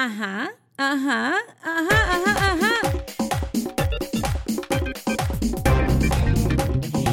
Ajá, 0.00 0.52
ajá, 0.76 1.34
ajá, 1.60 2.00
ajá, 2.14 2.52
ajá. 2.52 2.74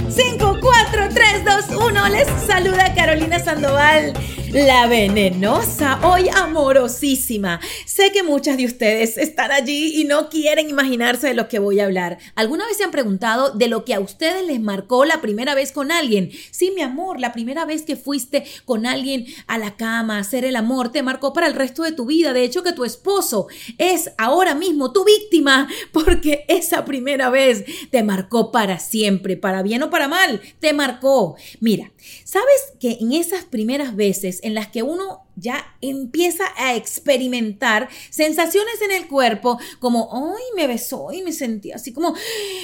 5, 0.08 0.60
4, 0.62 1.10
3, 1.12 1.46
2, 1.46 1.66
1. 1.78 2.10
Les 2.10 2.28
saluda 2.46 2.94
Carolina 2.94 3.40
Sandoval 3.40 4.14
la 4.52 4.88
venenosa, 4.88 6.00
hoy 6.04 6.30
amorosísima. 6.30 7.60
Sé 7.86 8.12
que 8.12 8.24
muchas 8.24 8.58
de 8.58 8.66
ustedes 8.66 9.18
están 9.18 9.52
allí 9.52 10.00
y 10.00 10.06
no 10.06 10.30
quieren 10.30 10.70
imaginarse 10.70 11.28
de 11.28 11.34
lo 11.34 11.48
que 11.48 11.60
voy 11.60 11.80
a 11.80 11.86
hablar. 11.86 12.18
¿Alguna 12.36 12.66
vez 12.66 12.78
se 12.78 12.84
han 12.84 12.92
preguntado 12.92 13.52
de 13.52 13.68
lo 13.68 13.86
que 13.86 13.94
a 13.94 14.00
ustedes 14.00 14.46
les 14.46 14.60
marcó 14.60 15.06
la 15.06 15.22
primera 15.22 15.56
vez 15.56 15.72
con 15.72 15.92
alguien? 15.92 16.32
Sí, 16.52 16.72
mi 16.76 16.82
amor, 16.82 17.20
la 17.20 17.34
primera 17.34 17.66
vez 17.66 17.84
que 17.84 17.96
fuiste 17.96 18.46
con 18.66 18.86
alguien 18.86 19.26
a 19.48 19.58
la 19.58 19.76
cama 19.76 20.18
a 20.18 20.22
hacer 20.22 20.46
el 20.46 20.56
amor 20.56 20.92
te 20.92 21.04
marcó 21.04 21.34
para 21.34 21.48
el 21.48 21.54
resto 21.54 21.84
de 21.84 21.92
tu 21.92 22.06
vida. 22.06 22.34
De 22.34 22.44
hecho, 22.44 22.64
que 22.64 22.74
tu 22.74 22.86
esposo 22.86 23.48
es 23.78 24.12
ahora 24.18 24.56
mismo 24.56 24.94
tu 24.94 25.04
víctima 25.04 25.68
porque 25.92 26.46
esa 26.48 26.86
primera 26.86 27.30
vez 27.30 27.66
te 27.90 28.04
marcó 28.04 28.52
para 28.52 28.80
siempre, 28.80 29.38
para 29.38 29.64
bien 29.64 29.84
o 29.84 29.90
para 29.90 30.08
mal, 30.08 30.42
te 30.60 30.74
marcó. 30.74 31.36
Mira, 31.60 31.92
¿sabes 32.24 32.74
que 32.80 32.98
en 33.02 33.14
esas 33.14 33.46
primeras 33.46 33.96
veces 33.96 34.35
en 34.44 34.56
las 34.56 34.68
que 34.68 34.84
uno 34.84 35.25
ya 35.36 35.76
empieza 35.82 36.46
a 36.58 36.76
experimentar 36.76 37.90
sensaciones 38.10 38.82
en 38.82 38.92
el 38.92 39.08
cuerpo 39.08 39.60
como, 39.80 40.10
¡ay, 40.12 40.44
me 40.56 40.68
besó 40.68 41.12
y 41.12 41.22
me 41.22 41.32
sentí 41.32 41.72
así 41.72 41.94
como, 41.94 42.16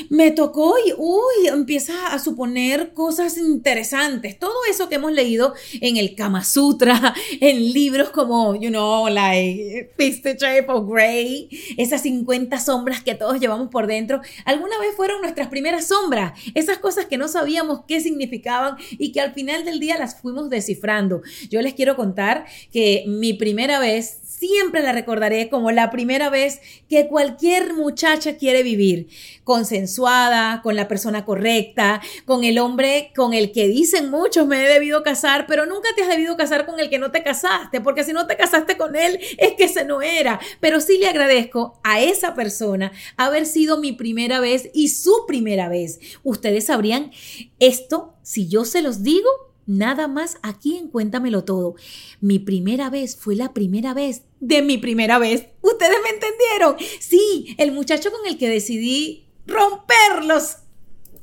me 0.09 0.31
tocó 0.31 0.75
y, 0.85 0.93
uy, 0.97 1.47
empieza 1.47 2.13
a 2.13 2.19
suponer 2.19 2.93
cosas 2.93 3.37
interesantes. 3.37 4.39
Todo 4.39 4.53
eso 4.69 4.89
que 4.89 4.95
hemos 4.95 5.11
leído 5.11 5.53
en 5.79 5.97
el 5.97 6.15
Kama 6.15 6.43
Sutra, 6.43 7.13
en 7.41 7.73
libros 7.73 8.09
como, 8.09 8.55
you 8.55 8.69
know, 8.69 9.07
like 9.07 9.93
Fifty 9.97 10.33
Shape 10.37 10.67
of 10.69 10.89
Grey, 10.89 11.49
esas 11.77 12.01
50 12.01 12.59
sombras 12.59 13.03
que 13.03 13.15
todos 13.15 13.39
llevamos 13.39 13.69
por 13.69 13.87
dentro, 13.87 14.21
alguna 14.45 14.77
vez 14.79 14.95
fueron 14.95 15.21
nuestras 15.21 15.47
primeras 15.47 15.87
sombras, 15.87 16.33
esas 16.55 16.77
cosas 16.77 17.05
que 17.05 17.17
no 17.17 17.27
sabíamos 17.27 17.81
qué 17.87 18.01
significaban 18.01 18.75
y 18.91 19.11
que 19.11 19.21
al 19.21 19.33
final 19.33 19.65
del 19.65 19.79
día 19.79 19.97
las 19.97 20.19
fuimos 20.19 20.49
descifrando. 20.49 21.21
Yo 21.49 21.61
les 21.61 21.73
quiero 21.73 21.95
contar 21.95 22.45
que 22.71 23.03
mi 23.07 23.33
primera 23.33 23.79
vez 23.79 24.21
siempre 24.41 24.81
la 24.81 24.91
recordaré 24.91 25.49
como 25.49 25.69
la 25.69 25.91
primera 25.91 26.31
vez 26.31 26.61
que 26.89 27.07
cualquier 27.07 27.75
muchacha 27.75 28.37
quiere 28.37 28.63
vivir, 28.63 29.07
consensuada, 29.43 30.61
con 30.63 30.75
la 30.75 30.87
persona 30.87 31.25
correcta, 31.25 32.01
con 32.25 32.43
el 32.43 32.57
hombre 32.57 33.11
con 33.15 33.35
el 33.35 33.51
que 33.51 33.67
dicen 33.67 34.09
muchos 34.09 34.47
me 34.47 34.65
he 34.65 34.67
debido 34.67 35.03
casar, 35.03 35.45
pero 35.47 35.67
nunca 35.67 35.89
te 35.95 36.01
has 36.01 36.09
debido 36.09 36.37
casar 36.37 36.65
con 36.65 36.79
el 36.79 36.89
que 36.89 36.97
no 36.97 37.11
te 37.11 37.21
casaste, 37.21 37.81
porque 37.81 38.03
si 38.03 38.13
no 38.13 38.25
te 38.25 38.35
casaste 38.35 38.77
con 38.77 38.95
él 38.95 39.19
es 39.37 39.53
que 39.53 39.65
ese 39.65 39.85
no 39.85 40.01
era. 40.01 40.39
Pero 40.59 40.81
sí 40.81 40.97
le 40.97 41.07
agradezco 41.07 41.79
a 41.83 42.01
esa 42.01 42.33
persona 42.33 42.91
haber 43.17 43.45
sido 43.45 43.79
mi 43.79 43.91
primera 43.91 44.39
vez 44.39 44.71
y 44.73 44.87
su 44.87 45.25
primera 45.27 45.69
vez. 45.69 45.99
Ustedes 46.23 46.65
sabrían 46.65 47.11
esto 47.59 48.15
si 48.23 48.47
yo 48.47 48.65
se 48.65 48.81
los 48.81 49.03
digo 49.03 49.50
Nada 49.71 50.09
más 50.09 50.37
aquí 50.41 50.75
en 50.75 50.89
Cuéntamelo 50.89 51.45
Todo. 51.45 51.75
Mi 52.19 52.39
primera 52.39 52.89
vez 52.89 53.15
fue 53.15 53.37
la 53.37 53.53
primera 53.53 53.93
vez 53.93 54.23
de 54.41 54.61
mi 54.61 54.77
primera 54.77 55.17
vez. 55.17 55.47
¿Ustedes 55.61 55.95
me 56.03 56.09
entendieron? 56.09 56.75
Sí, 56.99 57.55
el 57.57 57.71
muchacho 57.71 58.11
con 58.11 58.27
el 58.27 58.37
que 58.37 58.49
decidí 58.49 59.29
romperlos. 59.47 60.57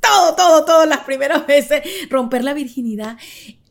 Todo, 0.01 0.35
todo, 0.35 0.65
todas 0.65 0.89
las 0.89 1.01
primeras 1.01 1.47
veces, 1.47 1.83
romper 2.09 2.43
la 2.43 2.55
virginidad 2.55 3.19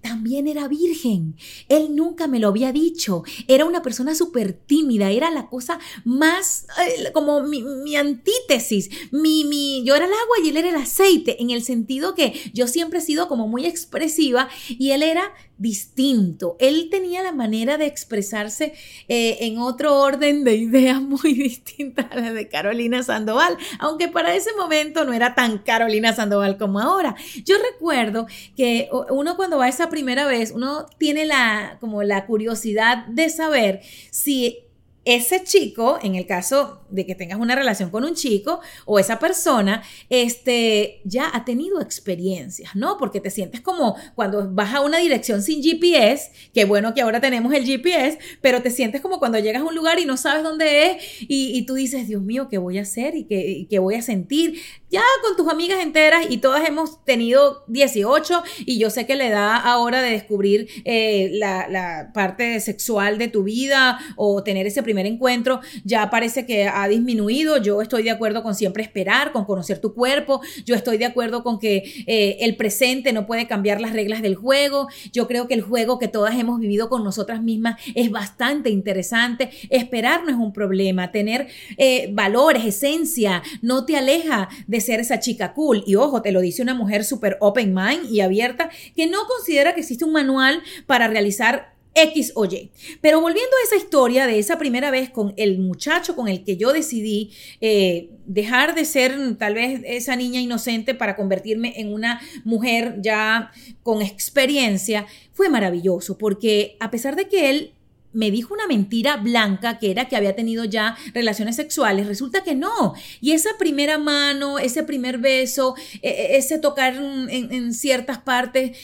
también 0.02 0.48
era 0.48 0.68
virgen. 0.68 1.36
Él 1.70 1.96
nunca 1.96 2.28
me 2.28 2.40
lo 2.40 2.48
había 2.48 2.72
dicho. 2.72 3.24
Era 3.48 3.66
una 3.66 3.82
persona 3.82 4.16
súper 4.16 4.54
tímida. 4.54 5.12
Era 5.12 5.32
la 5.32 5.48
cosa 5.48 5.80
más 6.06 6.66
eh, 6.86 7.12
como 7.14 7.44
mi, 7.44 7.96
antítesis. 7.96 8.90
Mi, 9.12 9.44
mi, 9.44 9.84
yo 9.84 9.96
era 9.96 10.06
el 10.06 10.12
agua 10.12 10.38
y 10.44 10.50
él 10.50 10.58
era 10.58 10.70
el 10.70 10.76
aceite. 10.76 11.42
En 11.42 11.50
el 11.50 11.64
sentido 11.64 12.16
que 12.16 12.34
yo 12.54 12.68
siempre 12.68 13.00
he 13.00 13.02
sido 13.02 13.28
como 13.28 13.48
muy 13.48 13.66
expresiva 13.66 14.50
y 14.70 14.92
él 14.92 15.04
era 15.04 15.34
distinto. 15.58 16.56
Él 16.60 16.90
tenía 16.92 17.24
la 17.24 17.32
manera 17.32 17.78
de 17.78 17.86
expresarse 17.86 18.74
eh, 19.08 19.38
en 19.42 19.58
otro 19.58 20.00
orden 20.00 20.44
de 20.44 20.56
ideas 20.56 21.02
muy 21.02 21.34
distinta 21.34 22.08
a 22.12 22.16
la 22.16 22.34
de 22.34 22.48
Carolina 22.48 23.04
Sandoval, 23.04 23.58
aunque 23.80 24.08
para 24.08 24.36
ese 24.36 24.52
momento 24.56 25.06
no 25.06 25.14
era 25.14 25.36
tan 25.36 25.60
Carolina 25.60 26.14
Sandoval 26.14 26.58
como 26.58 26.80
ahora. 26.80 27.16
Yo 27.44 27.56
recuerdo 27.72 28.28
que 28.56 28.90
uno 29.10 29.36
cuando 29.36 29.58
va 29.58 29.68
esa 29.68 29.90
primera 29.90 30.26
vez, 30.28 30.52
uno 30.52 30.86
tiene 30.98 31.26
la 31.26 31.78
como 31.80 32.04
la 32.04 32.26
curiosidad 32.26 33.06
de 33.08 33.30
saber 33.30 33.82
si 34.12 34.67
ese 35.08 35.42
chico, 35.46 35.98
en 36.04 36.16
el 36.16 36.26
caso 36.26 36.82
de 36.90 37.06
que 37.06 37.16
tengas 37.16 37.40
una 37.40 37.56
relación 37.56 37.90
con 37.90 38.04
un 38.04 38.14
chico 38.14 38.60
o 38.86 39.00
esa 39.00 39.20
persona, 39.20 39.82
este, 40.10 41.00
ya 41.06 41.32
ha 41.34 41.46
tenido 41.46 41.82
experiencias, 41.82 42.76
¿no? 42.76 42.98
Porque 42.98 43.22
te 43.22 43.30
sientes 43.30 43.62
como 43.62 43.96
cuando 44.16 44.52
vas 44.52 44.74
a 44.74 44.82
una 44.82 44.98
dirección 44.98 45.42
sin 45.42 45.64
GPS, 45.64 46.32
que 46.54 46.66
bueno 46.66 46.94
que 46.94 47.02
ahora 47.02 47.22
tenemos 47.22 47.54
el 47.54 47.66
GPS, 47.66 48.20
pero 48.42 48.62
te 48.62 48.70
sientes 48.70 49.00
como 49.00 49.18
cuando 49.18 49.40
llegas 49.40 49.62
a 49.62 49.66
un 49.66 49.76
lugar 49.76 49.98
y 49.98 50.04
no 50.04 50.18
sabes 50.18 50.44
dónde 50.44 50.92
es 50.92 51.04
y, 51.22 51.66
tú 51.66 51.76
dices, 51.76 52.08
Dios 52.08 52.22
mío, 52.22 52.50
¿qué 52.50 52.58
voy 52.58 52.78
a 52.78 52.82
hacer 52.82 53.16
y 53.16 53.24
qué, 53.24 53.66
qué 53.70 53.80
voy 53.80 53.96
a 53.96 54.02
sentir? 54.02 54.60
Ya 54.90 55.04
con 55.22 55.36
tus 55.36 55.52
amigas 55.52 55.84
enteras 55.84 56.28
y 56.30 56.38
todas 56.38 56.66
hemos 56.66 57.04
tenido 57.04 57.66
18 57.68 58.42
y 58.66 58.80
yo 58.80 58.90
sé 58.90 59.06
que 59.06 59.18
le 59.18 59.30
da 59.30 59.58
ahora 59.58 60.02
de 60.02 60.12
descubrir 60.12 60.70
eh, 60.86 61.30
la, 61.34 62.12
parte 62.14 62.62
sexual 62.62 63.18
de 63.18 63.28
tu 63.28 63.44
vida 63.44 64.00
o 64.16 64.44
tener 64.44 64.66
ese 64.66 64.82
primer 64.84 65.06
encuentro, 65.06 65.60
ya 65.84 66.10
parece 66.10 66.46
que 66.46 66.68
ha 66.68 66.88
disminuido. 66.88 67.62
Yo 67.62 67.82
estoy 67.82 68.04
de 68.04 68.12
acuerdo 68.12 68.44
con 68.44 68.56
siempre 68.56 68.82
esperar, 68.82 69.34
con 69.34 69.44
conocer 69.44 69.80
tu 69.80 69.94
cuerpo. 69.94 70.40
Yo 70.66 70.74
estoy 70.74 70.98
de 70.98 71.06
acuerdo 71.06 71.44
con 71.44 71.60
que 71.60 71.84
eh, 72.08 72.38
el 72.40 72.56
presente 72.56 73.12
no 73.12 73.28
puede 73.28 73.46
cambiar 73.46 73.82
las 73.82 73.92
reglas 73.92 74.22
del 74.22 74.36
juego. 74.36 74.88
Yo 75.12 75.28
creo 75.28 75.50
que 75.50 75.54
el 75.54 75.62
juego 75.62 76.00
que 76.00 76.08
todas 76.08 76.40
hemos 76.40 76.60
vivido 76.60 76.88
con 76.88 77.04
nosotras 77.04 77.44
mismas 77.44 77.80
es 77.94 78.10
bastante 78.10 78.70
interesante. 78.70 79.50
Esperar 79.70 80.24
no 80.24 80.30
es 80.30 80.38
un 80.38 80.54
problema. 80.54 81.12
Tener 81.12 81.48
eh, 81.78 82.10
valores, 82.14 82.64
esencia, 82.64 83.44
no 83.62 83.86
te 83.86 83.98
aleja 83.98 84.48
de 84.66 84.77
ser 84.82 85.00
esa 85.00 85.20
chica 85.20 85.54
cool. 85.54 85.84
Y 85.86 85.96
ojo, 85.96 86.22
te 86.22 86.32
lo 86.32 86.42
dice 86.42 86.62
una 86.62 86.74
mujer 86.74 87.04
súper 87.04 87.38
open 87.40 87.74
mind 87.74 88.12
y 88.12 88.22
abierta 88.22 88.70
que 88.96 89.08
no 89.08 89.26
considera 89.28 89.74
que 89.74 89.82
existe 89.82 90.06
un 90.06 90.12
manual 90.12 90.62
para 90.86 91.08
realizar 91.08 91.78
X 91.98 92.32
o 92.36 92.46
Y. 92.46 92.70
Pero 93.02 93.22
volviendo 93.22 93.52
a 93.58 93.66
esa 93.66 93.76
historia 93.76 94.28
de 94.28 94.40
esa 94.40 94.58
primera 94.58 94.92
vez 94.92 95.10
con 95.10 95.34
el 95.38 95.58
muchacho 95.58 96.16
con 96.16 96.28
el 96.28 96.44
que 96.44 96.58
yo 96.58 96.72
decidí 96.72 97.32
eh, 97.60 98.10
dejar 98.26 98.76
de 98.76 98.86
ser 98.86 99.36
tal 99.38 99.56
vez 99.56 99.82
esa 99.86 100.16
niña 100.16 100.40
inocente 100.40 100.94
para 100.94 101.16
convertirme 101.16 101.74
en 101.78 101.92
una 101.94 102.22
mujer 102.44 102.98
ya 103.02 103.52
con 103.84 104.02
experiencia, 104.02 105.08
fue 105.34 105.50
maravilloso 105.50 106.18
porque 106.18 106.78
a 106.80 106.92
pesar 106.92 107.16
de 107.16 107.28
que 107.28 107.50
él 107.50 107.74
me 108.14 108.32
dijo 108.32 108.54
una 108.54 108.68
mentira 108.68 109.18
blanca 109.18 109.80
que 109.80 109.92
era 109.92 110.08
que 110.08 110.16
había 110.16 110.36
tenido 110.36 110.66
ya 110.66 110.98
relaciones 111.14 111.56
sexuales, 111.56 112.08
resulta 112.08 112.44
que 112.44 112.56
no. 112.56 112.94
Y 113.22 113.34
esa 113.34 113.52
primera 113.60 113.98
mano, 113.98 114.60
ese 114.60 114.84
primer 114.84 115.18
beso, 115.18 115.76
e, 116.02 116.10
e, 116.10 116.38
ese 116.38 116.60
tocar 116.60 116.96
en, 116.96 117.30
en 117.30 117.74
ciertas 117.74 118.20
partes, 118.20 118.78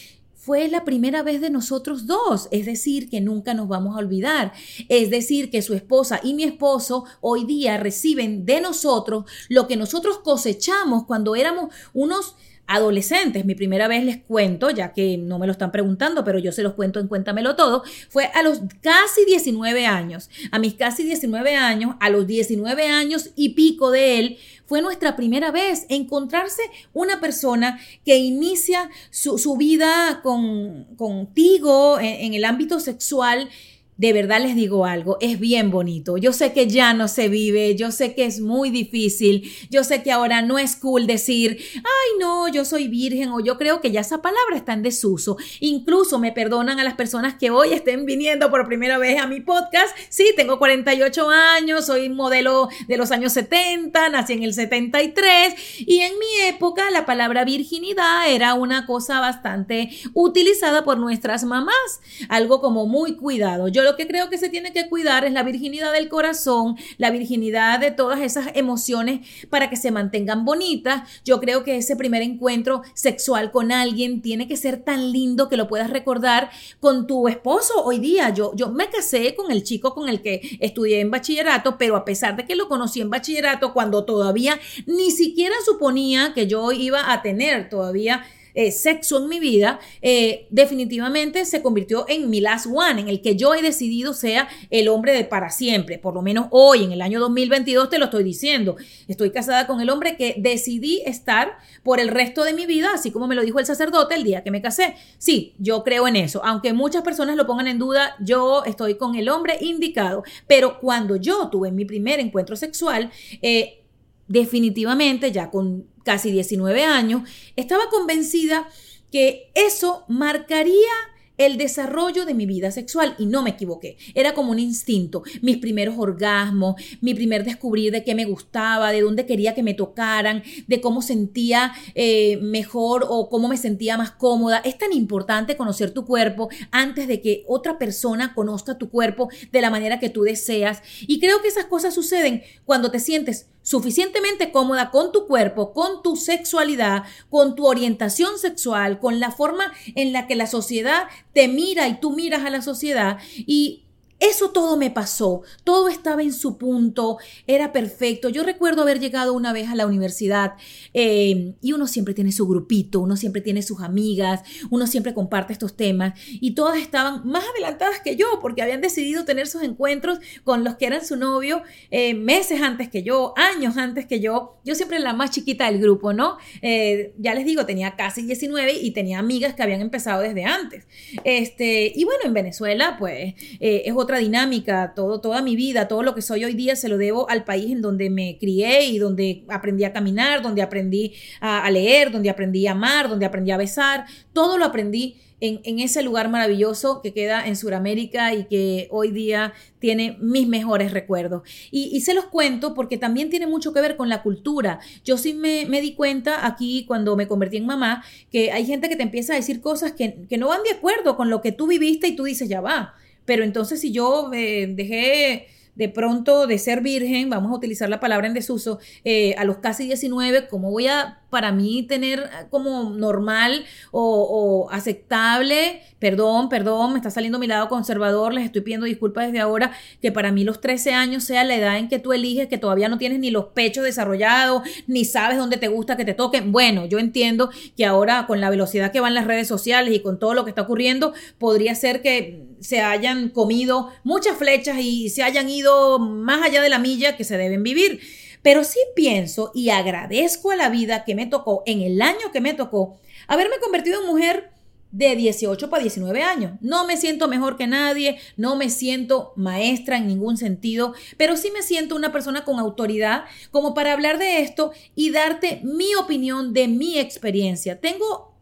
fue 0.43 0.67
la 0.67 0.83
primera 0.83 1.23
vez 1.23 1.39
de 1.39 1.49
nosotros 1.49 2.05
dos, 2.05 2.49
es 2.51 2.65
decir, 2.65 3.09
que 3.09 3.21
nunca 3.21 3.53
nos 3.53 3.69
vamos 3.69 3.95
a 3.95 3.99
olvidar, 3.99 4.51
es 4.89 5.09
decir, 5.09 5.49
que 5.49 5.61
su 5.61 5.73
esposa 5.73 6.19
y 6.21 6.33
mi 6.33 6.43
esposo 6.43 7.05
hoy 7.21 7.45
día 7.45 7.77
reciben 7.77 8.45
de 8.45 8.59
nosotros 8.59 9.23
lo 9.47 9.69
que 9.69 9.77
nosotros 9.77 10.19
cosechamos 10.19 11.05
cuando 11.05 11.37
éramos 11.37 11.73
unos 11.93 12.35
adolescentes. 12.67 13.45
Mi 13.45 13.55
primera 13.55 13.87
vez 13.87 14.03
les 14.03 14.17
cuento, 14.17 14.69
ya 14.69 14.93
que 14.93 15.17
no 15.17 15.39
me 15.39 15.45
lo 15.45 15.51
están 15.51 15.71
preguntando, 15.71 16.23
pero 16.23 16.39
yo 16.39 16.51
se 16.51 16.63
los 16.63 16.73
cuento 16.73 16.99
en 16.99 17.07
Cuéntamelo 17.07 17.55
Todo, 17.55 17.83
fue 18.09 18.25
a 18.33 18.43
los 18.43 18.61
casi 18.81 19.25
19 19.25 19.85
años. 19.85 20.29
A 20.51 20.59
mis 20.59 20.75
casi 20.75 21.03
19 21.03 21.55
años, 21.55 21.95
a 21.99 22.09
los 22.09 22.25
19 22.27 22.87
años 22.87 23.31
y 23.35 23.49
pico 23.49 23.91
de 23.91 24.19
él, 24.19 24.37
fue 24.65 24.81
nuestra 24.81 25.15
primera 25.15 25.51
vez 25.51 25.85
encontrarse 25.89 26.63
una 26.93 27.19
persona 27.19 27.79
que 28.05 28.17
inicia 28.17 28.89
su, 29.11 29.57
vida 29.57 30.21
con, 30.23 30.85
contigo 30.95 31.99
en 31.99 32.33
el 32.33 32.45
ámbito 32.45 32.79
sexual 32.79 33.49
de 33.97 34.13
verdad 34.13 34.41
les 34.41 34.55
digo 34.55 34.85
algo, 34.85 35.17
es 35.21 35.39
bien 35.39 35.71
bonito. 35.71 36.17
Yo 36.17 36.33
sé 36.33 36.53
que 36.53 36.67
ya 36.67 36.93
no 36.93 37.07
se 37.07 37.29
vive, 37.29 37.75
yo 37.75 37.91
sé 37.91 38.15
que 38.15 38.25
es 38.25 38.39
muy 38.39 38.69
difícil, 38.69 39.51
yo 39.69 39.83
sé 39.83 40.03
que 40.03 40.11
ahora 40.11 40.41
no 40.41 40.59
es 40.59 40.75
cool 40.75 41.07
decir, 41.07 41.57
ay 41.75 42.19
no, 42.19 42.47
yo 42.47 42.65
soy 42.65 42.87
virgen 42.87 43.29
o 43.29 43.39
yo 43.39 43.57
creo 43.57 43.81
que 43.81 43.91
ya 43.91 44.01
esa 44.01 44.21
palabra 44.21 44.55
está 44.55 44.73
en 44.73 44.83
desuso. 44.83 45.37
Incluso 45.59 46.19
me 46.19 46.31
perdonan 46.31 46.79
a 46.79 46.83
las 46.83 46.95
personas 46.95 47.35
que 47.35 47.51
hoy 47.51 47.73
estén 47.73 48.05
viniendo 48.05 48.49
por 48.49 48.67
primera 48.67 48.97
vez 48.97 49.21
a 49.21 49.27
mi 49.27 49.41
podcast. 49.41 49.95
Sí, 50.09 50.33
tengo 50.35 50.59
48 50.59 51.29
años, 51.29 51.85
soy 51.85 52.09
modelo 52.09 52.69
de 52.87 52.97
los 52.97 53.11
años 53.11 53.33
70, 53.33 54.09
nací 54.09 54.33
en 54.33 54.43
el 54.43 54.53
73 54.53 55.55
y 55.79 55.99
en 55.99 56.13
mi 56.17 56.47
época 56.47 56.89
la 56.91 57.05
palabra 57.05 57.45
virginidad 57.45 58.29
era 58.29 58.53
una 58.53 58.85
cosa 58.85 59.19
bastante 59.19 59.89
utilizada 60.13 60.83
por 60.83 60.97
nuestras 60.97 61.43
mamás, 61.43 62.01
algo 62.29 62.61
como 62.61 62.85
muy 62.85 63.15
cuidado. 63.15 63.67
Yo 63.67 63.83
lo 63.83 63.92
que 63.95 64.07
creo 64.07 64.29
que 64.29 64.37
se 64.37 64.49
tiene 64.49 64.73
que 64.73 64.89
cuidar 64.89 65.25
es 65.25 65.33
la 65.33 65.43
virginidad 65.43 65.93
del 65.93 66.09
corazón, 66.09 66.77
la 66.97 67.11
virginidad 67.11 67.79
de 67.79 67.91
todas 67.91 68.19
esas 68.21 68.47
emociones 68.55 69.27
para 69.49 69.69
que 69.69 69.75
se 69.75 69.91
mantengan 69.91 70.45
bonitas. 70.45 71.09
Yo 71.23 71.39
creo 71.39 71.63
que 71.63 71.77
ese 71.77 71.95
primer 71.95 72.21
encuentro 72.21 72.83
sexual 72.93 73.51
con 73.51 73.71
alguien 73.71 74.21
tiene 74.21 74.47
que 74.47 74.57
ser 74.57 74.83
tan 74.83 75.11
lindo 75.11 75.49
que 75.49 75.57
lo 75.57 75.67
puedas 75.67 75.89
recordar 75.89 76.49
con 76.79 77.07
tu 77.07 77.27
esposo 77.27 77.83
hoy 77.83 77.99
día. 77.99 78.29
Yo, 78.29 78.51
yo 78.55 78.69
me 78.69 78.89
casé 78.89 79.35
con 79.35 79.51
el 79.51 79.63
chico 79.63 79.93
con 79.93 80.09
el 80.09 80.21
que 80.21 80.57
estudié 80.59 80.99
en 80.99 81.11
bachillerato, 81.11 81.77
pero 81.77 81.95
a 81.95 82.05
pesar 82.05 82.35
de 82.35 82.45
que 82.45 82.55
lo 82.55 82.67
conocí 82.67 83.01
en 83.01 83.09
bachillerato, 83.09 83.73
cuando 83.73 84.05
todavía 84.05 84.59
ni 84.85 85.11
siquiera 85.11 85.55
suponía 85.65 86.33
que 86.33 86.47
yo 86.47 86.71
iba 86.71 87.11
a 87.11 87.21
tener 87.21 87.69
todavía 87.69 88.23
eh, 88.53 88.71
sexo 88.71 89.17
en 89.17 89.29
mi 89.29 89.39
vida, 89.39 89.79
eh, 90.01 90.47
definitivamente 90.49 91.45
se 91.45 91.61
convirtió 91.61 92.05
en 92.07 92.29
mi 92.29 92.41
last 92.41 92.67
one, 92.73 93.01
en 93.01 93.09
el 93.09 93.21
que 93.21 93.35
yo 93.35 93.53
he 93.55 93.61
decidido 93.61 94.13
sea 94.13 94.47
el 94.69 94.87
hombre 94.89 95.13
de 95.13 95.23
para 95.23 95.49
siempre. 95.49 95.97
Por 95.97 96.13
lo 96.13 96.21
menos 96.21 96.47
hoy, 96.51 96.83
en 96.83 96.91
el 96.91 97.01
año 97.01 97.19
2022, 97.19 97.89
te 97.89 97.97
lo 97.97 98.05
estoy 98.05 98.23
diciendo. 98.23 98.75
Estoy 99.07 99.31
casada 99.31 99.67
con 99.67 99.81
el 99.81 99.89
hombre 99.89 100.15
que 100.17 100.35
decidí 100.37 101.01
estar 101.05 101.57
por 101.83 101.99
el 101.99 102.09
resto 102.09 102.43
de 102.43 102.53
mi 102.53 102.65
vida, 102.65 102.91
así 102.93 103.11
como 103.11 103.27
me 103.27 103.35
lo 103.35 103.41
dijo 103.41 103.59
el 103.59 103.65
sacerdote 103.65 104.15
el 104.15 104.23
día 104.23 104.43
que 104.43 104.51
me 104.51 104.61
casé. 104.61 104.95
Sí, 105.17 105.53
yo 105.57 105.83
creo 105.83 106.07
en 106.07 106.15
eso. 106.15 106.43
Aunque 106.43 106.73
muchas 106.73 107.03
personas 107.03 107.35
lo 107.35 107.47
pongan 107.47 107.67
en 107.67 107.79
duda, 107.79 108.15
yo 108.19 108.63
estoy 108.65 108.95
con 108.95 109.15
el 109.15 109.29
hombre 109.29 109.57
indicado. 109.61 110.23
Pero 110.47 110.79
cuando 110.79 111.15
yo 111.15 111.49
tuve 111.49 111.71
mi 111.71 111.85
primer 111.85 112.19
encuentro 112.19 112.55
sexual, 112.55 113.11
eh, 113.41 113.82
definitivamente, 114.27 115.31
ya 115.31 115.49
con 115.49 115.87
casi 116.03 116.31
19 116.31 116.83
años, 116.83 117.29
estaba 117.55 117.89
convencida 117.89 118.67
que 119.11 119.51
eso 119.53 120.05
marcaría 120.07 120.89
el 121.37 121.57
desarrollo 121.57 122.25
de 122.25 122.33
mi 122.33 122.45
vida 122.45 122.71
sexual 122.71 123.15
y 123.17 123.25
no 123.25 123.41
me 123.41 123.51
equivoqué. 123.51 123.97
Era 124.13 124.33
como 124.33 124.51
un 124.51 124.59
instinto, 124.59 125.23
mis 125.41 125.57
primeros 125.57 125.95
orgasmos, 125.97 126.75
mi 127.01 127.13
primer 127.13 127.43
descubrir 127.43 127.91
de 127.91 128.03
qué 128.03 128.15
me 128.15 128.25
gustaba, 128.25 128.91
de 128.91 129.01
dónde 129.01 129.25
quería 129.25 129.55
que 129.55 129.63
me 129.63 129.73
tocaran, 129.73 130.43
de 130.67 130.81
cómo 130.81 131.01
sentía 131.01 131.73
eh, 131.95 132.37
mejor 132.37 133.05
o 133.09 133.29
cómo 133.29 133.47
me 133.47 133.57
sentía 133.57 133.97
más 133.97 134.11
cómoda. 134.11 134.59
Es 134.59 134.77
tan 134.77 134.93
importante 134.93 135.57
conocer 135.57 135.91
tu 135.91 136.05
cuerpo 136.05 136.49
antes 136.71 137.07
de 137.07 137.21
que 137.21 137.43
otra 137.47 137.79
persona 137.79 138.33
conozca 138.33 138.77
tu 138.77 138.89
cuerpo 138.89 139.29
de 139.51 139.61
la 139.61 139.69
manera 139.69 139.99
que 139.99 140.09
tú 140.09 140.21
deseas. 140.21 140.81
Y 141.01 141.19
creo 141.19 141.41
que 141.41 141.47
esas 141.47 141.65
cosas 141.65 141.95
suceden 141.95 142.43
cuando 142.65 142.91
te 142.91 142.99
sientes 142.99 143.47
suficientemente 143.63 144.51
cómoda 144.51 144.91
con 144.91 145.11
tu 145.11 145.25
cuerpo, 145.25 145.73
con 145.73 146.03
tu 146.03 146.15
sexualidad, 146.15 147.03
con 147.29 147.55
tu 147.55 147.65
orientación 147.65 148.37
sexual, 148.37 148.99
con 148.99 149.19
la 149.19 149.31
forma 149.31 149.73
en 149.95 150.13
la 150.13 150.27
que 150.27 150.35
la 150.35 150.47
sociedad 150.47 151.07
te 151.33 151.47
mira 151.47 151.87
y 151.87 151.99
tú 151.99 152.11
miras 152.11 152.43
a 152.45 152.49
la 152.49 152.61
sociedad. 152.61 153.17
Y 153.35 153.83
eso 154.19 154.51
todo 154.51 154.77
me 154.77 154.89
pasó, 154.89 155.41
todo 155.63 155.89
estaba 155.89 156.23
en 156.23 156.33
su 156.33 156.57
punto, 156.57 157.17
era 157.47 157.71
perfecto. 157.71 158.29
Yo 158.29 158.43
recuerdo 158.43 158.81
haber 158.81 158.99
llegado 158.99 159.33
una 159.33 159.51
vez 159.51 159.69
a 159.69 159.75
la 159.75 159.85
universidad 159.85 160.53
eh, 160.93 161.55
y 161.61 161.73
uno 161.73 161.87
siempre 161.87 162.13
tiene 162.13 162.31
su 162.31 162.47
grupito, 162.47 163.01
uno 163.01 163.17
siempre 163.17 163.41
tiene 163.41 163.61
sus 163.61 163.81
amigas, 163.81 164.41
uno 164.69 164.87
siempre 164.87 165.13
comparte 165.13 165.53
estos 165.53 165.75
temas 165.75 166.13
y 166.29 166.51
todas 166.51 166.77
estaban 166.77 167.27
más 167.27 167.43
adelantadas 167.53 167.99
que 168.01 168.15
yo 168.15 168.39
porque 168.41 168.61
habían 168.61 168.81
decidido 168.81 169.25
tener 169.25 169.47
sus 169.47 169.63
encuentros 169.63 170.19
con 170.43 170.63
los 170.63 170.75
que 170.75 170.85
eran 170.85 171.05
su 171.05 171.15
novio 171.15 171.61
eh, 171.91 172.13
meses 172.13 172.61
antes 172.61 172.89
que 172.89 173.03
yo, 173.03 173.33
años 173.35 173.77
antes 173.77 174.05
que 174.05 174.19
yo. 174.19 174.57
Yo 174.63 174.75
siempre 174.75 174.99
la 174.99 175.13
más 175.13 175.31
chiquita 175.31 175.65
del 175.65 175.81
grupo, 175.81 176.13
¿no? 176.13 176.37
Eh, 176.61 177.13
ya 177.17 177.33
les 177.33 177.45
digo, 177.45 177.65
tenía 177.65 177.95
casi 177.95 178.21
19 178.21 178.73
y 178.73 178.91
tenía 178.91 179.19
amigas 179.19 179.53
que 179.53 179.63
habían 179.63 179.81
empezado 179.81 180.21
desde 180.21 180.45
antes. 180.45 180.87
Este, 181.23 181.91
y 181.93 182.03
bueno, 182.05 182.21
en 182.23 182.33
Venezuela, 182.33 182.95
pues 182.97 183.33
es 183.59 183.93
otra 184.03 184.19
dinámica, 184.19 184.93
todo, 184.95 185.19
toda 185.19 185.41
mi 185.41 185.55
vida, 185.55 185.87
todo 185.87 186.03
lo 186.03 186.13
que 186.13 186.21
soy 186.21 186.45
hoy 186.45 186.53
día 186.53 186.75
se 186.75 186.89
lo 186.89 186.97
debo 186.97 187.29
al 187.29 187.43
país 187.43 187.71
en 187.71 187.81
donde 187.81 188.09
me 188.09 188.37
crié 188.39 188.85
y 188.85 188.99
donde 188.99 189.43
aprendí 189.49 189.83
a 189.83 189.93
caminar, 189.93 190.41
donde 190.41 190.61
aprendí 190.61 191.13
a, 191.41 191.69
leer, 191.71 192.11
donde 192.11 192.29
aprendí 192.29 192.67
a 192.67 192.71
amar, 192.71 193.09
donde 193.09 193.25
aprendí 193.25 193.51
a 193.51 193.57
besar, 193.57 194.05
todo 194.33 194.57
lo 194.57 194.65
aprendí 194.65 195.15
en, 195.39 195.79
ese 195.79 196.03
lugar 196.03 196.29
maravilloso 196.29 197.01
que 197.01 197.13
queda 197.13 197.45
en 197.45 197.57
Sudamérica 197.57 198.33
y 198.33 198.45
que 198.45 198.87
hoy 198.91 199.11
día 199.11 199.53
tiene 199.79 200.17
mis 200.21 200.47
mejores 200.47 200.93
recuerdos. 200.93 201.41
Y, 201.69 201.99
se 201.99 202.13
los 202.13 202.25
cuento 202.25 202.73
porque 202.73 202.97
también 202.97 203.29
tiene 203.29 203.47
mucho 203.47 203.73
que 203.73 203.81
ver 203.81 203.97
con 203.97 204.07
la 204.07 204.23
cultura. 204.23 204.79
Yo 205.03 205.17
sí 205.17 205.33
me, 205.33 205.65
di 205.81 205.95
cuenta 205.95 206.47
aquí 206.47 206.85
cuando 206.87 207.17
me 207.17 207.27
convertí 207.27 207.57
en 207.57 207.65
mamá 207.65 208.05
que 208.31 208.51
hay 208.53 208.65
gente 208.65 208.87
que 208.87 208.95
te 208.95 209.03
empieza 209.03 209.33
a 209.33 209.35
decir 209.35 209.59
cosas 209.59 209.91
que, 209.91 210.25
que 210.29 210.37
no 210.37 210.47
van 210.47 210.63
de 210.63 210.71
acuerdo 210.71 211.17
con 211.17 211.29
lo 211.29 211.41
que 211.41 211.51
tú 211.51 211.67
viviste 211.67 212.07
y 212.07 212.15
tú 212.15 212.23
dices, 212.23 212.47
ya 212.47 212.61
va 212.61 212.95
pero 213.25 213.43
entonces 213.43 213.81
si 213.81 213.91
yo 213.91 214.31
eh, 214.33 214.67
dejé 214.69 215.47
de 215.75 215.89
pronto 215.89 216.45
de 216.45 216.59
ser 216.59 216.81
virgen, 216.81 217.29
vamos 217.29 217.51
a 217.51 217.55
utilizar 217.55 217.89
la 217.89 217.99
palabra 217.99 218.27
en 218.27 218.33
desuso, 218.33 218.79
eh, 219.03 219.33
a 219.37 219.43
los 219.43 219.57
casi 219.57 219.85
19, 219.85 220.47
¿cómo 220.47 220.71
voy 220.71 220.87
a 220.87 221.22
para 221.33 221.51
mí 221.51 221.81
tener 221.81 222.29
como 222.51 222.91
normal 222.91 223.65
o, 223.89 224.67
aceptable? 224.71 225.81
Perdón, 225.97 226.47
perdón, 226.47 226.93
me 226.93 226.99
está 226.99 227.09
saliendo 227.09 227.39
mi 227.39 227.47
lado 227.47 227.69
conservador, 227.69 228.35
les 228.35 228.45
estoy 228.45 228.61
pidiendo 228.61 228.85
disculpas 228.85 229.25
desde 229.25 229.39
ahora, 229.39 229.71
que 229.99 230.11
para 230.11 230.31
mí 230.31 230.43
los 230.43 230.61
13 230.61 230.93
años 230.93 231.23
sea 231.23 231.43
la 231.43 231.55
edad 231.55 231.79
en 231.79 231.89
que 231.89 231.97
tú 231.97 232.13
eliges, 232.13 232.47
que 232.47 232.59
todavía 232.59 232.87
no 232.87 232.99
tienes 232.99 233.17
ni 233.17 233.31
los 233.31 233.45
pechos 233.45 233.83
desarrollados, 233.83 234.61
ni 234.85 235.05
sabes 235.05 235.39
dónde 235.39 235.57
te 235.57 235.69
gusta 235.69 235.97
que 235.97 236.05
te 236.05 236.13
toquen. 236.13 236.51
Bueno, 236.51 236.85
yo 236.85 236.99
entiendo 236.99 237.49
que 237.75 237.85
ahora 237.85 238.27
con 238.27 238.39
la 238.39 238.51
velocidad 238.51 238.91
que 238.91 238.99
van 238.99 239.15
las 239.15 239.25
redes 239.25 239.47
sociales 239.47 239.95
y 239.95 240.01
con 240.01 240.19
todo 240.19 240.35
lo 240.35 240.43
que 240.43 240.51
está 240.51 240.61
ocurriendo, 240.61 241.13
podría 241.39 241.73
ser 241.73 242.03
que 242.03 242.43
se 242.59 242.81
hayan 242.81 243.29
comido 243.29 243.89
muchas 244.03 244.37
flechas 244.37 244.77
y 244.79 245.09
se 245.09 245.23
hayan 245.23 245.49
ido 245.49 245.97
más 245.97 246.43
allá 246.43 246.61
de 246.61 246.69
la 246.69 246.77
milla 246.77 247.17
que 247.17 247.23
se 247.23 247.37
deben 247.37 247.63
vivir. 247.63 248.01
Pero 248.43 248.63
sí 248.63 248.79
pienso 248.95 249.51
y 249.55 249.69
agradezco 249.69 250.51
a 250.51 250.55
la 250.55 250.69
vida 250.69 251.03
que 251.05 251.15
me 251.15 251.25
tocó, 251.25 251.63
en 251.65 251.81
el 251.81 252.01
año 252.01 252.31
que 252.31 252.41
me 252.41 252.53
tocó, 252.53 252.99
haberme 253.27 253.57
convertido 253.59 254.01
en 254.01 254.07
mujer 254.07 254.53
de 254.93 255.15
18 255.15 255.71
para 255.71 255.81
19 255.81 256.21
años. 256.21 256.51
No 256.61 256.85
me 256.85 256.97
siento 256.97 257.27
mejor 257.27 257.57
que 257.57 257.65
nadie, 257.65 258.19
no 258.37 258.55
me 258.55 258.69
siento 258.69 259.33
maestra 259.35 259.97
en 259.97 260.07
ningún 260.07 260.37
sentido, 260.37 260.93
pero 261.17 261.35
sí 261.35 261.49
me 261.51 261.63
siento 261.63 261.95
una 261.95 262.11
persona 262.11 262.45
con 262.45 262.59
autoridad 262.59 263.23
como 263.49 263.73
para 263.73 263.93
hablar 263.93 264.19
de 264.19 264.41
esto 264.41 264.71
y 264.93 265.09
darte 265.09 265.61
mi 265.63 265.95
opinión 265.95 266.53
de 266.53 266.67
mi 266.67 266.99
experiencia. 266.99 267.81
Tengo 267.81 268.32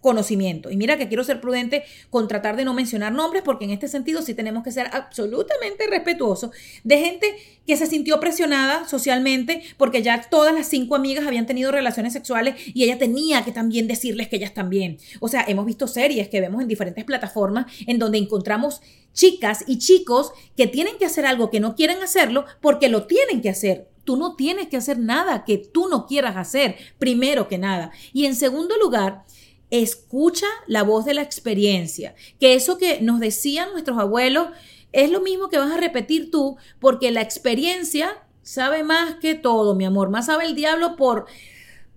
conocimiento. 0.00 0.70
Y 0.70 0.76
mira 0.76 0.96
que 0.96 1.08
quiero 1.08 1.24
ser 1.24 1.40
prudente 1.40 1.84
con 2.10 2.28
tratar 2.28 2.56
de 2.56 2.64
no 2.64 2.74
mencionar 2.74 3.12
nombres 3.12 3.42
porque 3.42 3.64
en 3.64 3.70
este 3.70 3.88
sentido 3.88 4.22
sí 4.22 4.34
tenemos 4.34 4.64
que 4.64 4.72
ser 4.72 4.88
absolutamente 4.92 5.86
respetuosos 5.86 6.50
de 6.84 6.98
gente 6.98 7.34
que 7.66 7.76
se 7.76 7.86
sintió 7.86 8.18
presionada 8.18 8.88
socialmente 8.88 9.62
porque 9.76 10.02
ya 10.02 10.20
todas 10.22 10.54
las 10.54 10.68
cinco 10.68 10.96
amigas 10.96 11.26
habían 11.26 11.46
tenido 11.46 11.70
relaciones 11.70 12.12
sexuales 12.12 12.56
y 12.66 12.84
ella 12.84 12.98
tenía 12.98 13.44
que 13.44 13.52
también 13.52 13.86
decirles 13.86 14.28
que 14.28 14.36
ellas 14.36 14.54
también. 14.54 14.98
O 15.20 15.28
sea, 15.28 15.44
hemos 15.46 15.66
visto 15.66 15.86
series 15.86 16.28
que 16.28 16.40
vemos 16.40 16.62
en 16.62 16.68
diferentes 16.68 17.04
plataformas 17.04 17.66
en 17.86 17.98
donde 17.98 18.18
encontramos 18.18 18.80
chicas 19.12 19.64
y 19.66 19.78
chicos 19.78 20.32
que 20.56 20.66
tienen 20.66 20.96
que 20.98 21.06
hacer 21.06 21.26
algo 21.26 21.50
que 21.50 21.60
no 21.60 21.74
quieren 21.74 22.02
hacerlo 22.02 22.44
porque 22.60 22.88
lo 22.88 23.06
tienen 23.06 23.40
que 23.40 23.50
hacer. 23.50 23.88
Tú 24.04 24.16
no 24.16 24.34
tienes 24.34 24.68
que 24.68 24.76
hacer 24.76 24.98
nada 24.98 25.44
que 25.44 25.58
tú 25.58 25.88
no 25.88 26.06
quieras 26.06 26.36
hacer, 26.36 26.76
primero 26.98 27.48
que 27.48 27.58
nada. 27.58 27.92
Y 28.12 28.24
en 28.24 28.34
segundo 28.34 28.76
lugar, 28.78 29.24
escucha 29.70 30.46
la 30.66 30.82
voz 30.82 31.04
de 31.04 31.14
la 31.14 31.22
experiencia, 31.22 32.14
que 32.38 32.54
eso 32.54 32.78
que 32.78 33.00
nos 33.00 33.20
decían 33.20 33.72
nuestros 33.72 33.98
abuelos 33.98 34.48
es 34.92 35.10
lo 35.10 35.20
mismo 35.20 35.48
que 35.48 35.58
vas 35.58 35.72
a 35.72 35.76
repetir 35.76 36.30
tú, 36.30 36.56
porque 36.80 37.10
la 37.10 37.22
experiencia 37.22 38.26
sabe 38.42 38.82
más 38.82 39.14
que 39.16 39.34
todo, 39.34 39.74
mi 39.74 39.84
amor, 39.84 40.10
más 40.10 40.26
sabe 40.26 40.46
el 40.46 40.54
diablo 40.54 40.96
por 40.96 41.26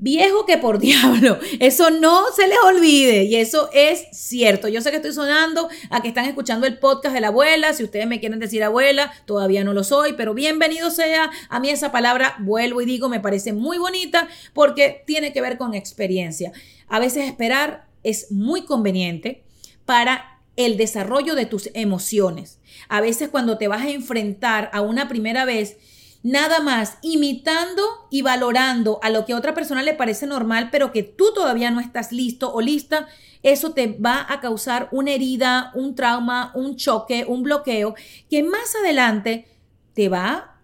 viejo 0.04 0.46
que 0.46 0.58
por 0.58 0.80
diablo. 0.80 1.40
Eso 1.60 1.90
no 1.90 2.26
se 2.36 2.48
les 2.48 2.58
olvide 2.66 3.24
y 3.24 3.38
eso 3.38 3.70
es 3.74 4.06
cierto. 4.12 4.68
Yo 4.68 4.82
sé 4.82 4.92
que 4.92 4.98
estoy 4.98 5.14
sonando 5.14 5.70
a 5.90 6.02
que 6.02 6.10
están 6.10 6.26
escuchando 6.26 6.68
el 6.68 6.78
podcast 6.78 7.16
de 7.16 7.22
la 7.22 7.28
abuela. 7.28 7.74
Si 7.74 7.84
ustedes 7.84 8.06
me 8.06 8.20
quieren 8.20 8.40
decir 8.40 8.64
abuela, 8.64 9.14
todavía 9.26 9.64
no 9.64 9.74
lo 9.74 9.84
soy, 9.84 10.14
pero 10.14 10.34
bienvenido 10.34 10.92
sea. 10.92 11.32
A 11.50 11.60
mí 11.60 11.70
esa 11.70 11.92
palabra, 11.92 12.36
vuelvo 12.40 12.82
y 12.82 12.86
digo, 12.86 13.08
me 13.08 13.22
parece 13.22 13.54
muy 13.54 13.78
bonita 13.78 14.28
porque 14.54 15.04
tiene 15.08 15.32
que 15.32 15.42
ver 15.42 15.58
con 15.58 15.74
experiencia. 15.74 16.52
A 16.90 17.00
veces 17.00 17.26
esperar 17.26 17.88
es 18.04 18.30
muy 18.32 18.66
conveniente 18.66 19.44
para 19.86 20.42
el 20.58 20.76
desarrollo 20.76 21.34
de 21.34 21.46
tus 21.46 21.70
emociones. 21.74 22.60
A 22.90 23.00
veces 23.00 23.30
cuando 23.30 23.58
te 23.58 23.70
vas 23.70 23.84
a 23.84 23.90
enfrentar 23.90 24.70
a 24.74 24.82
una 24.82 25.08
primera 25.08 25.46
vez, 25.46 25.78
nada 26.24 26.62
más 26.62 26.98
imitando 27.02 27.84
y 28.10 28.22
valorando 28.22 29.00
a 29.04 29.10
lo 29.10 29.26
que 29.26 29.34
a 29.34 29.38
otra 29.38 29.54
persona 29.54 29.84
le 29.84 29.94
parece 29.94 30.26
normal, 30.26 30.70
pero 30.72 30.92
que 30.92 31.04
tú 31.04 31.34
todavía 31.36 31.70
no 31.70 31.82
estás 31.82 32.12
listo 32.12 32.54
o 32.54 32.62
lista, 32.62 33.08
eso 33.44 33.74
te 33.74 33.88
va 33.88 34.26
a 34.30 34.40
causar 34.40 34.88
una 34.92 35.12
herida, 35.12 35.72
un 35.76 35.96
trauma, 35.96 36.52
un 36.56 36.78
choque, 36.78 37.26
un 37.28 37.44
bloqueo, 37.44 37.94
que 38.30 38.42
más 38.42 38.74
adelante 38.76 39.48
te 39.94 40.08
va 40.08 40.62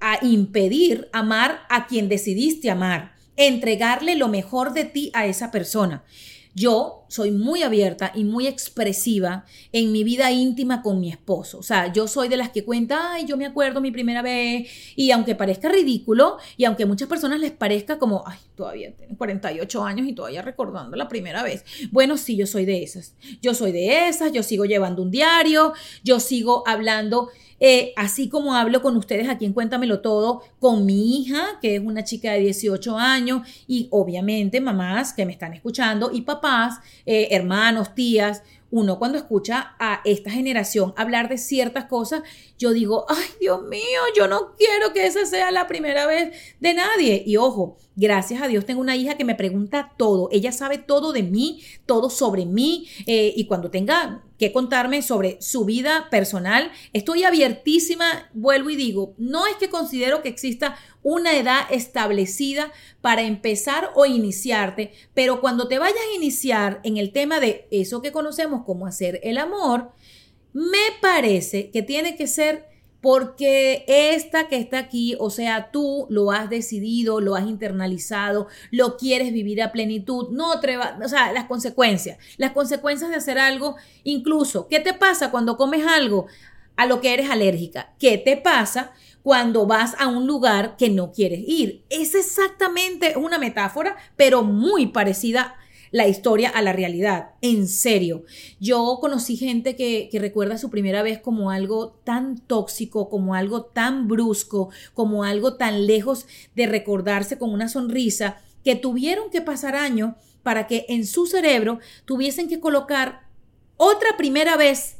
a 0.00 0.24
impedir 0.24 1.08
amar 1.12 1.62
a 1.68 1.86
quien 1.86 2.08
decidiste 2.08 2.70
amar, 2.70 3.14
entregarle 3.36 4.14
lo 4.14 4.28
mejor 4.28 4.72
de 4.72 4.84
ti 4.84 5.10
a 5.14 5.26
esa 5.26 5.50
persona. 5.50 6.04
Yo 6.54 7.06
soy 7.08 7.30
muy 7.30 7.62
abierta 7.62 8.12
y 8.14 8.24
muy 8.24 8.46
expresiva 8.46 9.44
en 9.72 9.92
mi 9.92 10.04
vida 10.04 10.30
íntima 10.30 10.82
con 10.82 11.00
mi 11.00 11.10
esposo. 11.10 11.58
O 11.58 11.62
sea, 11.62 11.92
yo 11.92 12.08
soy 12.08 12.28
de 12.28 12.36
las 12.36 12.50
que 12.50 12.64
cuenta, 12.64 13.12
ay, 13.12 13.26
yo 13.26 13.36
me 13.36 13.46
acuerdo 13.46 13.80
mi 13.80 13.90
primera 13.90 14.22
vez. 14.22 14.68
Y 14.96 15.10
aunque 15.10 15.34
parezca 15.34 15.68
ridículo 15.68 16.38
y 16.56 16.64
aunque 16.64 16.82
a 16.84 16.86
muchas 16.86 17.08
personas 17.08 17.40
les 17.40 17.52
parezca 17.52 17.98
como, 17.98 18.24
ay, 18.26 18.38
todavía 18.54 18.94
tiene 18.94 19.16
48 19.16 19.84
años 19.84 20.06
y 20.06 20.14
todavía 20.14 20.42
recordando 20.42 20.96
la 20.96 21.08
primera 21.08 21.42
vez. 21.42 21.64
Bueno, 21.90 22.16
sí, 22.16 22.36
yo 22.36 22.46
soy 22.46 22.64
de 22.64 22.82
esas. 22.82 23.14
Yo 23.40 23.54
soy 23.54 23.72
de 23.72 24.08
esas, 24.08 24.32
yo 24.32 24.42
sigo 24.42 24.64
llevando 24.64 25.02
un 25.02 25.10
diario, 25.10 25.72
yo 26.04 26.20
sigo 26.20 26.64
hablando 26.66 27.30
eh, 27.64 27.92
así 27.94 28.28
como 28.28 28.56
hablo 28.56 28.82
con 28.82 28.96
ustedes 28.96 29.28
aquí 29.28 29.44
en 29.44 29.52
Cuéntamelo 29.52 30.00
Todo, 30.00 30.42
con 30.58 30.84
mi 30.84 31.16
hija, 31.16 31.60
que 31.62 31.76
es 31.76 31.80
una 31.80 32.02
chica 32.02 32.32
de 32.32 32.40
18 32.40 32.98
años, 32.98 33.46
y 33.68 33.86
obviamente 33.92 34.60
mamás 34.60 35.12
que 35.12 35.24
me 35.24 35.30
están 35.30 35.54
escuchando, 35.54 36.10
y 36.12 36.22
papás, 36.22 36.80
eh, 37.06 37.28
hermanos, 37.30 37.94
tías, 37.94 38.42
uno 38.72 38.98
cuando 38.98 39.18
escucha 39.18 39.76
a 39.78 40.00
esta 40.04 40.30
generación 40.30 40.94
hablar 40.96 41.28
de 41.28 41.38
ciertas 41.38 41.84
cosas, 41.84 42.22
yo 42.58 42.72
digo, 42.72 43.04
ay 43.08 43.26
Dios 43.38 43.62
mío, 43.68 44.00
yo 44.16 44.26
no 44.26 44.56
quiero 44.56 44.92
que 44.92 45.06
esa 45.06 45.24
sea 45.26 45.50
la 45.50 45.68
primera 45.68 46.06
vez 46.06 46.34
de 46.58 46.74
nadie. 46.74 47.22
Y 47.24 47.36
ojo, 47.36 47.76
gracias 47.94 48.42
a 48.42 48.48
Dios 48.48 48.64
tengo 48.64 48.80
una 48.80 48.96
hija 48.96 49.16
que 49.16 49.26
me 49.26 49.34
pregunta 49.34 49.92
todo, 49.98 50.30
ella 50.32 50.52
sabe 50.52 50.78
todo 50.78 51.12
de 51.12 51.22
mí, 51.22 51.62
todo 51.84 52.08
sobre 52.08 52.46
mí, 52.46 52.88
eh, 53.06 53.32
y 53.36 53.46
cuando 53.46 53.70
tenga 53.70 54.24
que 54.42 54.50
contarme 54.50 55.02
sobre 55.02 55.40
su 55.40 55.64
vida 55.64 56.08
personal, 56.10 56.72
estoy 56.92 57.22
abiertísima, 57.22 58.28
vuelvo 58.34 58.70
y 58.70 58.74
digo, 58.74 59.14
no 59.16 59.46
es 59.46 59.54
que 59.54 59.70
considero 59.70 60.20
que 60.20 60.30
exista 60.30 60.76
una 61.04 61.36
edad 61.38 61.60
establecida 61.70 62.72
para 63.00 63.22
empezar 63.22 63.92
o 63.94 64.04
iniciarte, 64.04 64.90
pero 65.14 65.40
cuando 65.40 65.68
te 65.68 65.78
vayas 65.78 65.96
a 65.96 66.16
iniciar 66.16 66.80
en 66.82 66.96
el 66.96 67.12
tema 67.12 67.38
de 67.38 67.68
eso 67.70 68.02
que 68.02 68.10
conocemos 68.10 68.64
como 68.64 68.88
hacer 68.88 69.20
el 69.22 69.38
amor, 69.38 69.92
me 70.52 70.90
parece 71.00 71.70
que 71.70 71.82
tiene 71.82 72.16
que 72.16 72.26
ser 72.26 72.71
porque 73.02 73.84
esta 73.88 74.46
que 74.46 74.56
está 74.56 74.78
aquí, 74.78 75.16
o 75.18 75.28
sea, 75.28 75.72
tú 75.72 76.06
lo 76.08 76.30
has 76.30 76.48
decidido, 76.48 77.20
lo 77.20 77.34
has 77.34 77.46
internalizado, 77.48 78.46
lo 78.70 78.96
quieres 78.96 79.32
vivir 79.32 79.60
a 79.60 79.72
plenitud, 79.72 80.28
no 80.30 80.60
te 80.60 80.78
o 80.78 81.08
sea, 81.08 81.32
las 81.32 81.44
consecuencias, 81.46 82.16
las 82.36 82.52
consecuencias 82.52 83.10
de 83.10 83.16
hacer 83.16 83.40
algo, 83.40 83.74
incluso, 84.04 84.68
¿qué 84.68 84.78
te 84.78 84.94
pasa 84.94 85.32
cuando 85.32 85.56
comes 85.56 85.84
algo 85.84 86.26
a 86.76 86.86
lo 86.86 87.00
que 87.00 87.12
eres 87.12 87.28
alérgica? 87.28 87.92
¿Qué 87.98 88.18
te 88.18 88.36
pasa 88.36 88.92
cuando 89.24 89.66
vas 89.66 89.96
a 89.98 90.06
un 90.06 90.28
lugar 90.28 90.76
que 90.76 90.88
no 90.88 91.10
quieres 91.10 91.40
ir? 91.44 91.84
Es 91.90 92.14
exactamente 92.14 93.16
una 93.16 93.38
metáfora, 93.38 93.96
pero 94.14 94.44
muy 94.44 94.86
parecida 94.86 95.56
la 95.92 96.08
historia 96.08 96.48
a 96.48 96.62
la 96.62 96.72
realidad. 96.72 97.32
En 97.42 97.68
serio, 97.68 98.24
yo 98.58 98.98
conocí 99.00 99.36
gente 99.36 99.76
que, 99.76 100.08
recuerda 100.20 100.58
su 100.58 100.70
primera 100.70 101.02
vez 101.02 101.20
como 101.20 101.50
algo 101.50 101.90
tan 102.02 102.38
tóxico, 102.38 103.08
como 103.08 103.34
algo 103.34 103.66
tan 103.66 104.08
brusco, 104.08 104.70
como 104.94 105.22
algo 105.22 105.54
tan 105.54 105.86
lejos 105.86 106.26
de 106.56 106.66
recordarse 106.66 107.38
con 107.38 107.52
una 107.52 107.68
sonrisa, 107.68 108.40
que 108.64 108.74
tuvieron 108.74 109.30
que 109.30 109.42
pasar 109.42 109.76
años 109.76 110.14
para 110.42 110.66
que 110.66 110.86
en 110.88 111.06
su 111.06 111.26
cerebro 111.26 111.78
tuviesen 112.04 112.48
que 112.48 112.58
colocar 112.58 113.28
otra 113.76 114.16
primera 114.16 114.56
vez 114.56 114.96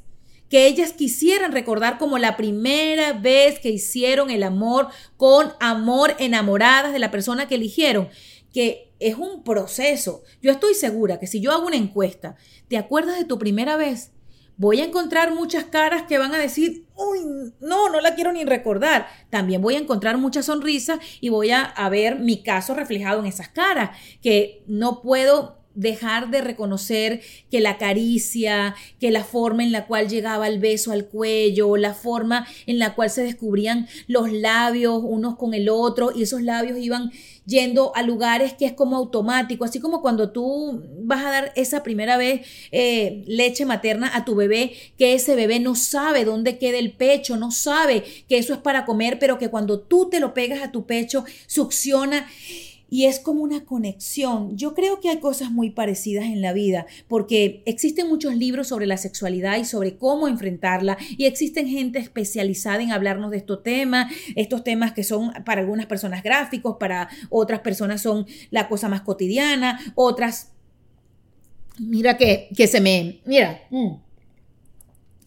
que 0.52 0.66
ellas 0.66 0.92
quisieran 0.92 1.52
recordar 1.52 1.96
como 1.96 2.18
la 2.18 2.37
primera 2.37 3.14
vez 3.14 3.58
que 3.58 3.70
hicieron 3.70 4.28
el 4.28 4.42
amor 4.42 4.88
con 5.16 5.52
amor 5.61 6.14
enamoradas 6.18 6.92
de 6.92 6.99
la 6.99 7.11
persona 7.11 7.49
que 7.49 7.54
eligieron 7.54 8.11
que 8.52 8.92
es 8.99 9.16
un 9.16 9.42
proceso. 9.42 10.23
Yo 10.40 10.52
estoy 10.52 10.75
segura 10.75 11.18
que 11.18 11.26
si 11.26 11.40
yo 11.40 11.52
hago 11.52 11.66
una 11.66 11.76
encuesta, 11.76 12.37
¿te 12.68 12.78
acuerdas 12.78 13.18
de 13.18 13.25
tu 13.25 13.38
primera 13.38 13.76
vez? 13.76 14.12
Voy 14.56 14.80
a 14.80 14.85
encontrar 14.85 15.35
muchas 15.35 15.64
caras 15.64 16.02
que 16.02 16.18
van 16.18 16.35
a 16.35 16.38
decir, 16.38 16.87
uy, 16.94 17.21
no, 17.61 17.88
no 17.88 18.00
la 18.00 18.14
quiero 18.14 18.32
ni 18.32 18.44
recordar. 18.44 19.09
También 19.30 19.62
voy 19.62 19.75
a 19.75 19.78
encontrar 19.78 20.18
muchas 20.18 20.47
sonrisas 20.47 21.00
y 21.21 21.30
voy 21.30 21.50
a, 21.50 21.62
a 21.62 21.88
ver 21.88 22.18
mi 22.18 22.42
caso 22.42 22.75
reflejado 22.75 23.21
en 23.21 23.26
esas 23.26 23.49
caras, 23.49 23.99
que 24.21 24.62
no 24.66 25.00
puedo 25.00 25.62
dejar 25.75 26.31
de 26.31 26.41
reconocer 26.41 27.21
que 27.50 27.61
la 27.61 27.79
caricia, 27.79 28.75
que 29.00 29.11
la 29.11 29.25
forma 29.25 29.62
en 29.64 29.73
la 29.73 29.87
cual 29.87 30.09
llegaba 30.09 30.49
el 30.49 30.59
beso 30.59 30.93
al 30.93 31.07
cuello, 31.07 31.76
la 31.76 31.95
forma 31.95 32.47
en 32.67 32.79
la 32.79 32.95
cual 32.95 33.11
se 33.11 33.23
descubrían 33.23 33.88
los 34.07 34.33
labios 34.33 35.00
unos 35.02 35.37
con 35.37 35.55
el 35.55 35.69
otro 35.69 36.12
y 36.14 36.23
esos 36.23 36.43
labios 36.43 36.79
iban 36.79 37.11
yendo 37.45 37.95
a 37.97 38.02
lugares 38.02 38.52
que 38.55 38.67
es 38.67 38.73
como 38.73 38.97
automático, 38.97 39.64
así 39.64 39.81
como 39.81 40.00
cuando 40.00 40.31
tú 40.31 40.83
vas 41.00 41.25
a 41.25 41.31
dar 41.31 41.52
esa 41.57 41.83
primera 41.83 42.17
vez 42.17 42.47
eh, 42.71 43.25
leche 43.26 43.67
materna 43.67 44.11
a 44.14 44.25
tu 44.25 44.35
bebé, 44.35 44.75
que 44.97 45.14
ese 45.14 45.35
bebé 45.35 45.59
no 45.59 45.75
sabe 45.75 46.25
dónde 46.25 46.59
queda 46.59 46.79
el 46.79 46.93
pecho, 46.93 47.37
no 47.37 47.50
sabe 47.50 48.05
que 48.29 48.38
eso 48.38 48.52
es 48.52 48.61
para 48.61 48.85
comer, 48.85 49.19
pero 49.19 49.38
que 49.38 49.49
cuando 49.49 49.81
tú 49.81 50.09
te 50.09 50.21
lo 50.21 50.35
pegas 50.35 50.62
a 50.62 50.71
tu 50.71 50.87
pecho, 50.87 51.25
succiona 51.47 52.26
y 52.92 53.06
es 53.06 53.20
como 53.20 53.42
una 53.42 53.64
conexión. 53.64 54.54
Yo 54.54 54.75
creo 54.75 55.00
que 55.00 55.08
hay 55.08 55.18
cosas 55.18 55.50
muy 55.50 55.70
parecidas 55.70 56.26
en 56.26 56.42
la 56.42 56.52
vida, 56.52 56.84
porque 57.08 57.62
existen 57.64 58.06
muchos 58.06 58.37
libros 58.37 58.68
sobre 58.68 58.84
la 58.84 58.99
sexualidad 58.99 59.56
y 59.56 59.64
sobre 59.64 59.96
cómo 59.96 60.28
enfrentarla, 60.28 60.99
y 61.16 61.25
existen 61.25 61.66
gente 61.66 61.99
especializada 61.99 62.82
en 62.82 62.92
hablarnos 62.92 63.30
de 63.30 63.38
estos 63.38 63.62
temas, 63.62 64.12
estos 64.37 64.62
temas 64.62 64.92
que 64.92 65.04
son 65.04 65.32
para 65.46 65.62
algunas 65.62 65.87
personas 65.87 66.22
gráficos, 66.22 66.76
para 66.78 67.08
otras 67.30 67.61
personas 67.61 68.02
son 68.02 68.26
la 68.50 68.68
cosa 68.68 68.90
más 68.90 69.00
cotidiana, 69.00 69.80
otras... 69.94 70.52
Mira 71.78 72.18
que, 72.18 72.50
que 72.54 72.66
se 72.66 72.82
me... 72.82 73.22
Mira. 73.25 73.62
Mm, 73.70 73.92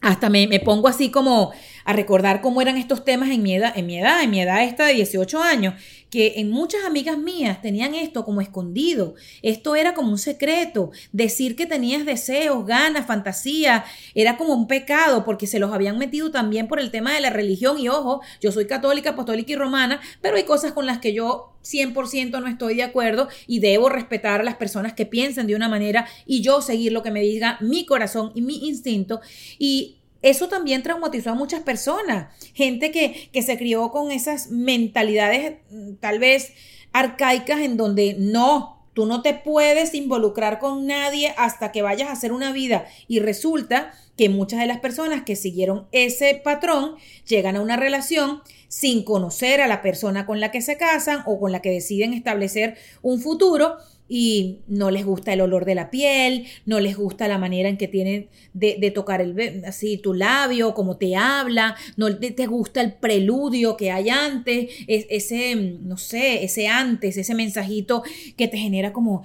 hasta 0.02 0.30
me, 0.30 0.46
me 0.46 0.60
pongo 0.60 0.88
así 0.88 1.10
como 1.10 1.52
a 1.84 1.94
recordar 1.94 2.42
cómo 2.42 2.62
eran 2.62 2.78
estos 2.78 3.04
temas 3.04 3.30
en 3.30 3.42
mi 3.42 3.56
edad, 3.56 3.74
en 3.76 3.88
mi 3.88 3.98
edad, 3.98 4.22
en 4.22 4.30
mi 4.30 4.40
edad 4.40 4.64
esta 4.64 4.86
de 4.86 4.94
18 4.94 5.42
años, 5.42 5.74
que 6.16 6.36
en 6.38 6.50
muchas 6.50 6.86
amigas 6.86 7.18
mías 7.18 7.62
tenían 7.62 7.94
esto 7.94 8.24
como 8.24 8.40
escondido. 8.40 9.16
Esto 9.42 9.76
era 9.76 9.94
como 9.94 10.12
un 10.12 10.18
secreto. 10.18 10.92
Decir 11.12 11.58
que 11.58 11.66
tenías 11.66 12.06
deseos, 12.06 12.66
ganas, 12.66 13.06
fantasía, 13.06 13.84
era 14.14 14.38
como 14.38 14.54
un 14.54 14.66
pecado 14.66 15.26
porque 15.26 15.46
se 15.46 15.60
los 15.60 15.74
habían 15.74 15.98
metido 15.98 16.32
también 16.32 16.70
por 16.70 16.80
el 16.80 16.90
tema 16.90 17.14
de 17.14 17.20
la 17.20 17.32
religión. 17.32 17.78
Y 17.80 17.90
ojo, 17.90 18.22
yo 18.40 18.54
soy 18.54 18.66
católica, 18.66 19.10
apostólica 19.10 19.52
y 19.52 19.56
romana, 19.58 20.00
pero 20.22 20.38
hay 20.38 20.44
cosas 20.44 20.72
con 20.72 20.86
las 20.86 21.00
que 21.00 21.12
yo 21.12 21.58
100% 21.66 22.40
no 22.40 22.48
estoy 22.48 22.76
de 22.76 22.84
acuerdo 22.84 23.28
y 23.46 23.60
debo 23.60 23.90
respetar 23.90 24.40
a 24.40 24.46
las 24.46 24.56
personas 24.56 24.94
que 24.94 25.06
piensan 25.06 25.48
de 25.48 25.56
una 25.56 25.68
manera 25.68 26.08
y 26.26 26.40
yo 26.40 26.62
seguir 26.62 26.94
lo 26.94 27.04
que 27.04 27.12
me 27.12 27.20
diga 27.20 27.58
mi 27.60 27.86
corazón 27.86 28.32
y 28.36 28.42
mi 28.42 28.70
instinto. 28.70 29.20
Y 29.60 29.98
eso 30.26 30.50
también 30.50 30.82
traumatizó 30.82 31.30
a 31.30 31.36
muchas 31.36 31.62
personas, 31.62 32.34
gente 32.56 32.90
que, 32.90 33.30
que 33.32 33.44
se 33.44 33.60
crió 33.60 33.92
con 33.92 34.12
esas 34.12 34.50
mentalidades 34.50 35.58
mm, 35.70 35.94
tal 36.00 36.18
vez 36.18 36.52
arcaicas 36.94 37.62
en 37.62 37.78
donde 37.78 38.16
no, 38.18 38.88
tú 38.94 39.06
no 39.06 39.22
te 39.22 39.36
puedes 39.36 39.94
involucrar 39.94 40.58
con 40.58 40.88
nadie 40.88 41.36
hasta 41.38 41.72
que 41.72 41.84
vayas 41.84 42.10
a 42.10 42.14
hacer 42.14 42.32
una 42.32 42.54
vida. 42.54 42.86
Y 43.08 43.20
resulta 43.20 43.94
que 44.18 44.30
muchas 44.30 44.62
de 44.62 44.66
las 44.66 44.80
personas 44.80 45.24
que 45.24 45.36
siguieron 45.36 45.88
ese 45.92 46.42
patrón 46.44 46.96
llegan 47.28 47.56
a 47.56 47.62
una 47.62 47.76
relación 47.76 48.42
sin 48.68 49.04
conocer 49.04 49.62
a 49.62 49.68
la 49.68 49.84
persona 49.84 50.26
con 50.26 50.40
la 50.40 50.50
que 50.50 50.62
se 50.62 50.78
casan 50.78 51.22
o 51.28 51.40
con 51.40 51.52
la 51.52 51.62
que 51.62 51.70
deciden 51.70 52.14
establecer 52.14 52.78
un 53.04 53.22
futuro 53.22 53.78
y 54.08 54.60
no 54.68 54.92
les 54.92 55.06
gusta 55.06 55.34
el 55.34 55.42
olor 55.42 55.66
de 55.66 55.76
la 55.76 55.90
piel, 55.90 56.46
no 56.66 56.80
les 56.80 56.96
gusta 56.96 57.28
la 57.28 57.38
manera 57.38 57.70
en 57.70 57.78
que 57.78 57.88
tienen 57.88 58.30
de, 58.54 58.92
tocar 58.92 59.22
el, 59.22 59.64
así 59.66 59.98
tu 59.98 60.14
labio, 60.14 60.74
cómo 60.74 60.98
te 60.98 61.16
habla, 61.16 61.76
no 61.98 62.16
te, 62.18 62.46
gusta 62.46 62.82
el 62.82 62.94
preludio 62.94 63.78
que 63.78 63.92
hay 63.92 64.10
antes, 64.10 64.70
ese, 64.88 65.56
no 65.56 65.98
sé, 65.98 66.44
ese 66.44 66.68
antes, 66.68 67.18
ese 67.18 67.34
mensajito 67.34 68.04
que 68.38 68.48
te 68.48 68.58
genera 68.58 68.94
como 68.94 69.24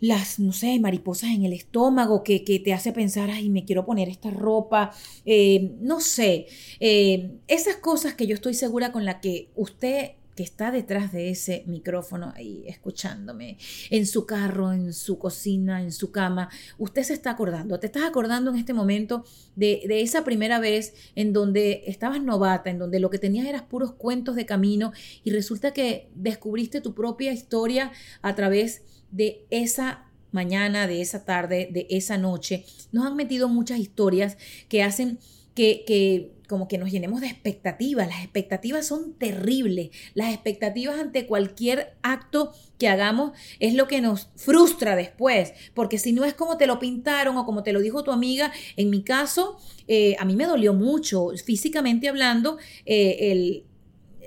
las, 0.00 0.40
no 0.40 0.52
sé, 0.52 0.78
mariposas 0.80 1.30
en 1.30 1.44
el 1.44 1.52
estómago, 1.52 2.24
que, 2.24 2.40
te 2.40 2.72
hace 2.72 2.92
pensar, 2.92 3.30
ay, 3.30 3.48
me 3.48 3.64
quiero 3.64 3.86
poner 3.86 4.08
esta 4.08 4.30
ropa, 4.30 4.92
eh, 5.24 5.72
no 5.80 6.00
sé, 6.00 6.46
eh, 6.80 7.30
esas 7.46 7.76
cosas 7.76 8.14
que 8.14 8.26
yo 8.26 8.34
estoy 8.34 8.54
segura 8.54 8.92
con 8.92 9.04
la 9.04 9.20
que 9.20 9.48
usted 9.54 10.12
que 10.34 10.42
está 10.42 10.70
detrás 10.70 11.12
de 11.12 11.30
ese 11.30 11.64
micrófono 11.66 12.32
ahí 12.34 12.64
escuchándome, 12.66 13.58
en 13.90 14.06
su 14.06 14.26
carro, 14.26 14.72
en 14.72 14.92
su 14.92 15.18
cocina, 15.18 15.82
en 15.82 15.92
su 15.92 16.10
cama, 16.10 16.48
usted 16.78 17.02
se 17.02 17.14
está 17.14 17.30
acordando, 17.30 17.78
te 17.78 17.86
estás 17.86 18.04
acordando 18.04 18.50
en 18.50 18.56
este 18.56 18.72
momento 18.72 19.24
de, 19.56 19.82
de, 19.86 20.02
esa 20.02 20.24
primera 20.24 20.58
vez 20.58 20.94
en 21.14 21.32
donde 21.32 21.84
estabas 21.86 22.22
novata, 22.22 22.70
en 22.70 22.78
donde 22.78 23.00
lo 23.00 23.10
que 23.10 23.18
tenías 23.18 23.46
eran 23.46 23.68
puros 23.68 23.92
cuentos 23.92 24.36
de 24.36 24.46
camino 24.46 24.92
y 25.24 25.30
resulta 25.30 25.72
que 25.72 26.08
descubriste 26.14 26.80
tu 26.80 26.94
propia 26.94 27.32
historia 27.32 27.92
a 28.22 28.34
través 28.34 28.82
de 29.10 29.44
esa 29.50 30.06
mañana, 30.32 30.86
de 30.86 31.00
esa 31.00 31.24
tarde, 31.24 31.68
de 31.70 31.86
esa 31.90 32.18
noche. 32.18 32.64
Nos 32.90 33.06
han 33.06 33.16
metido 33.16 33.48
muchas 33.48 33.78
historias 33.78 34.36
que 34.68 34.82
hacen 34.82 35.18
que, 35.54 35.84
que 35.86 36.32
como 36.52 36.68
que 36.68 36.76
nos 36.76 36.90
llenemos 36.90 37.22
de 37.22 37.28
expectativas. 37.28 38.08
Las 38.08 38.22
expectativas 38.22 38.86
son 38.86 39.14
terribles. 39.14 39.88
Las 40.12 40.34
expectativas 40.34 41.00
ante 41.00 41.26
cualquier 41.26 41.94
acto 42.02 42.52
que 42.78 42.88
hagamos 42.88 43.32
es 43.58 43.72
lo 43.72 43.88
que 43.88 44.02
nos 44.02 44.28
frustra 44.36 44.94
después, 44.94 45.54
porque 45.72 45.98
si 45.98 46.12
no 46.12 46.26
es 46.26 46.34
como 46.34 46.58
te 46.58 46.66
lo 46.66 46.78
pintaron 46.78 47.38
o 47.38 47.46
como 47.46 47.62
te 47.62 47.72
lo 47.72 47.80
dijo 47.80 48.04
tu 48.04 48.12
amiga, 48.12 48.52
en 48.76 48.90
mi 48.90 49.02
caso, 49.02 49.56
eh, 49.88 50.14
a 50.18 50.26
mí 50.26 50.36
me 50.36 50.44
dolió 50.44 50.74
mucho, 50.74 51.28
físicamente 51.42 52.10
hablando, 52.10 52.58
eh, 52.84 53.32
el 53.32 53.64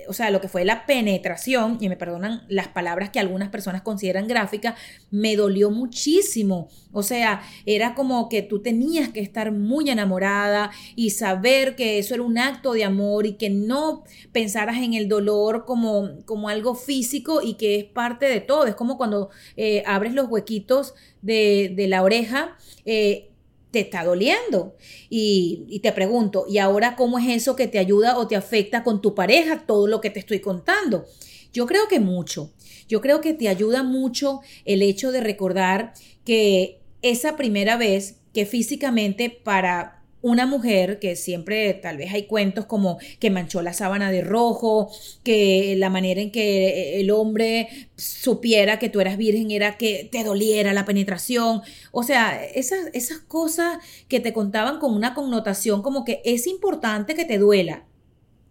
o 0.08 0.12
sea, 0.12 0.30
lo 0.30 0.40
que 0.40 0.48
fue 0.48 0.64
la 0.64 0.86
penetración, 0.86 1.78
y 1.80 1.88
me 1.88 1.96
perdonan 1.96 2.44
las 2.48 2.68
palabras 2.68 3.10
que 3.10 3.20
algunas 3.20 3.48
personas 3.48 3.82
consideran 3.82 4.26
gráficas, 4.28 4.74
me 5.10 5.36
dolió 5.36 5.70
muchísimo. 5.70 6.68
O 6.92 7.02
sea, 7.02 7.42
era 7.66 7.94
como 7.94 8.28
que 8.28 8.42
tú 8.42 8.62
tenías 8.62 9.10
que 9.10 9.20
estar 9.20 9.52
muy 9.52 9.90
enamorada 9.90 10.70
y 10.94 11.10
saber 11.10 11.76
que 11.76 11.98
eso 11.98 12.14
era 12.14 12.22
un 12.22 12.38
acto 12.38 12.72
de 12.72 12.84
amor 12.84 13.26
y 13.26 13.34
que 13.34 13.50
no 13.50 14.04
pensaras 14.32 14.78
en 14.78 14.94
el 14.94 15.08
dolor 15.08 15.64
como, 15.64 16.24
como 16.24 16.48
algo 16.48 16.74
físico 16.74 17.42
y 17.42 17.54
que 17.54 17.76
es 17.76 17.84
parte 17.84 18.26
de 18.26 18.40
todo. 18.40 18.66
Es 18.66 18.74
como 18.74 18.96
cuando 18.96 19.30
eh, 19.56 19.82
abres 19.86 20.14
los 20.14 20.28
huequitos 20.28 20.94
de, 21.22 21.72
de 21.74 21.86
la 21.88 22.02
oreja. 22.02 22.56
Eh, 22.84 23.30
te 23.76 23.82
está 23.82 24.04
doliendo. 24.04 24.74
Y, 25.10 25.80
te 25.82 25.92
pregunto, 25.92 26.46
¿y 26.48 26.56
ahora 26.56 26.96
cómo 26.96 27.18
es 27.18 27.28
eso 27.28 27.56
que 27.56 27.68
te 27.68 27.78
ayuda 27.78 28.16
o 28.16 28.26
te 28.26 28.34
afecta 28.34 28.82
con 28.82 29.02
tu 29.02 29.14
pareja, 29.14 29.66
todo 29.66 29.86
lo 29.86 30.00
que 30.00 30.08
te 30.08 30.20
estoy 30.20 30.40
contando? 30.40 31.04
Yo 31.52 31.66
creo 31.66 31.86
que 31.86 32.00
mucho. 32.00 32.54
Yo 32.88 33.02
creo 33.02 33.20
que 33.20 33.34
te 33.34 33.50
ayuda 33.50 33.82
mucho 33.82 34.40
el 34.64 34.80
hecho 34.80 35.12
de 35.12 35.20
recordar 35.20 35.92
que 36.24 36.80
esa 37.02 37.36
primera 37.36 37.76
vez 37.76 38.16
que 38.32 38.46
físicamente 38.46 39.28
para 39.28 39.95
una 40.26 40.44
mujer 40.44 40.98
que 40.98 41.14
siempre 41.14 41.72
tal 41.74 41.98
vez 41.98 42.12
hay 42.12 42.26
cuentos 42.26 42.66
como 42.66 42.98
que 43.20 43.30
manchó 43.30 43.62
la 43.62 43.72
sábana 43.72 44.10
de 44.10 44.22
rojo, 44.22 44.90
que 45.22 45.76
la 45.78 45.88
manera 45.88 46.20
en 46.20 46.32
que 46.32 46.98
el 46.98 47.12
hombre 47.12 47.88
supiera 47.94 48.80
que 48.80 48.88
tú 48.88 49.00
eras 49.00 49.18
virgen 49.18 49.52
era 49.52 49.78
que 49.78 50.08
te 50.10 50.24
doliera 50.24 50.72
la 50.72 50.84
penetración. 50.84 51.62
O 51.92 52.02
sea, 52.02 52.44
esas, 52.44 52.88
esas 52.92 53.18
cosas 53.18 53.78
que 54.08 54.18
te 54.18 54.32
contaban 54.32 54.80
con 54.80 54.94
una 54.94 55.14
connotación 55.14 55.80
como 55.80 56.04
que 56.04 56.22
es 56.24 56.48
importante 56.48 57.14
que 57.14 57.24
te 57.24 57.38
duela. 57.38 57.84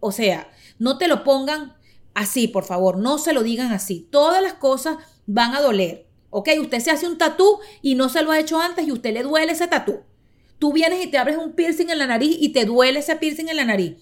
O 0.00 0.12
sea, 0.12 0.50
no 0.78 0.96
te 0.96 1.08
lo 1.08 1.24
pongan 1.24 1.76
así, 2.14 2.48
por 2.48 2.64
favor, 2.64 2.96
no 2.96 3.18
se 3.18 3.34
lo 3.34 3.42
digan 3.42 3.72
así. 3.72 4.08
Todas 4.10 4.42
las 4.42 4.54
cosas 4.54 4.96
van 5.26 5.54
a 5.54 5.60
doler. 5.60 6.06
Ok, 6.30 6.48
usted 6.58 6.80
se 6.80 6.90
hace 6.90 7.06
un 7.06 7.18
tatú 7.18 7.58
y 7.82 7.96
no 7.96 8.08
se 8.08 8.22
lo 8.22 8.30
ha 8.30 8.38
hecho 8.38 8.58
antes 8.58 8.88
y 8.88 8.92
usted 8.92 9.12
le 9.12 9.24
duele 9.24 9.52
ese 9.52 9.68
tatú. 9.68 10.00
Tú 10.58 10.72
vienes 10.72 11.04
y 11.04 11.08
te 11.08 11.18
abres 11.18 11.36
un 11.36 11.52
piercing 11.52 11.90
en 11.90 11.98
la 11.98 12.06
nariz 12.06 12.36
y 12.40 12.50
te 12.50 12.64
duele 12.64 13.00
ese 13.00 13.16
piercing 13.16 13.48
en 13.48 13.56
la 13.56 13.64
nariz. 13.64 13.96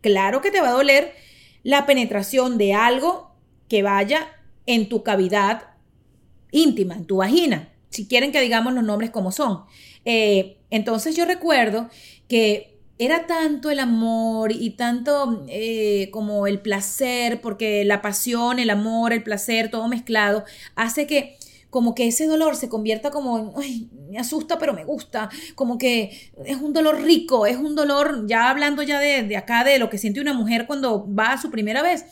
Claro 0.00 0.40
que 0.40 0.50
te 0.50 0.60
va 0.60 0.68
a 0.68 0.72
doler 0.72 1.12
la 1.62 1.86
penetración 1.86 2.58
de 2.58 2.74
algo 2.74 3.34
que 3.68 3.82
vaya 3.82 4.28
en 4.66 4.88
tu 4.88 5.02
cavidad 5.02 5.64
íntima, 6.50 6.94
en 6.94 7.06
tu 7.06 7.16
vagina, 7.16 7.72
si 7.90 8.06
quieren 8.06 8.32
que 8.32 8.40
digamos 8.40 8.72
los 8.74 8.84
nombres 8.84 9.10
como 9.10 9.32
son. 9.32 9.64
Eh, 10.04 10.58
entonces 10.70 11.16
yo 11.16 11.24
recuerdo 11.24 11.88
que 12.28 12.78
era 12.98 13.26
tanto 13.26 13.70
el 13.70 13.78
amor 13.78 14.52
y 14.52 14.70
tanto 14.70 15.44
eh, 15.48 16.10
como 16.10 16.46
el 16.46 16.60
placer, 16.60 17.40
porque 17.40 17.84
la 17.84 18.02
pasión, 18.02 18.58
el 18.58 18.70
amor, 18.70 19.12
el 19.12 19.22
placer, 19.22 19.70
todo 19.70 19.88
mezclado, 19.88 20.44
hace 20.74 21.06
que 21.06 21.38
como 21.70 21.94
que 21.94 22.06
ese 22.06 22.26
dolor 22.26 22.56
se 22.56 22.68
convierta 22.68 23.10
como 23.10 23.38
en, 23.38 23.50
ay, 23.56 23.88
me 24.10 24.18
asusta 24.18 24.58
pero 24.58 24.74
me 24.74 24.84
gusta, 24.84 25.28
como 25.54 25.78
que 25.78 26.30
es 26.44 26.56
un 26.56 26.72
dolor 26.72 27.02
rico, 27.02 27.46
es 27.46 27.56
un 27.56 27.74
dolor, 27.74 28.26
ya 28.26 28.50
hablando 28.50 28.82
ya 28.82 28.98
de, 28.98 29.36
acá 29.36 29.64
de 29.64 29.78
lo 29.78 29.90
que 29.90 29.98
siente 29.98 30.20
una 30.20 30.32
mujer 30.32 30.66
cuando 30.66 31.06
va 31.12 31.32
a 31.32 31.40
su 31.40 31.50
primera 31.50 31.82
vez. 31.82 32.04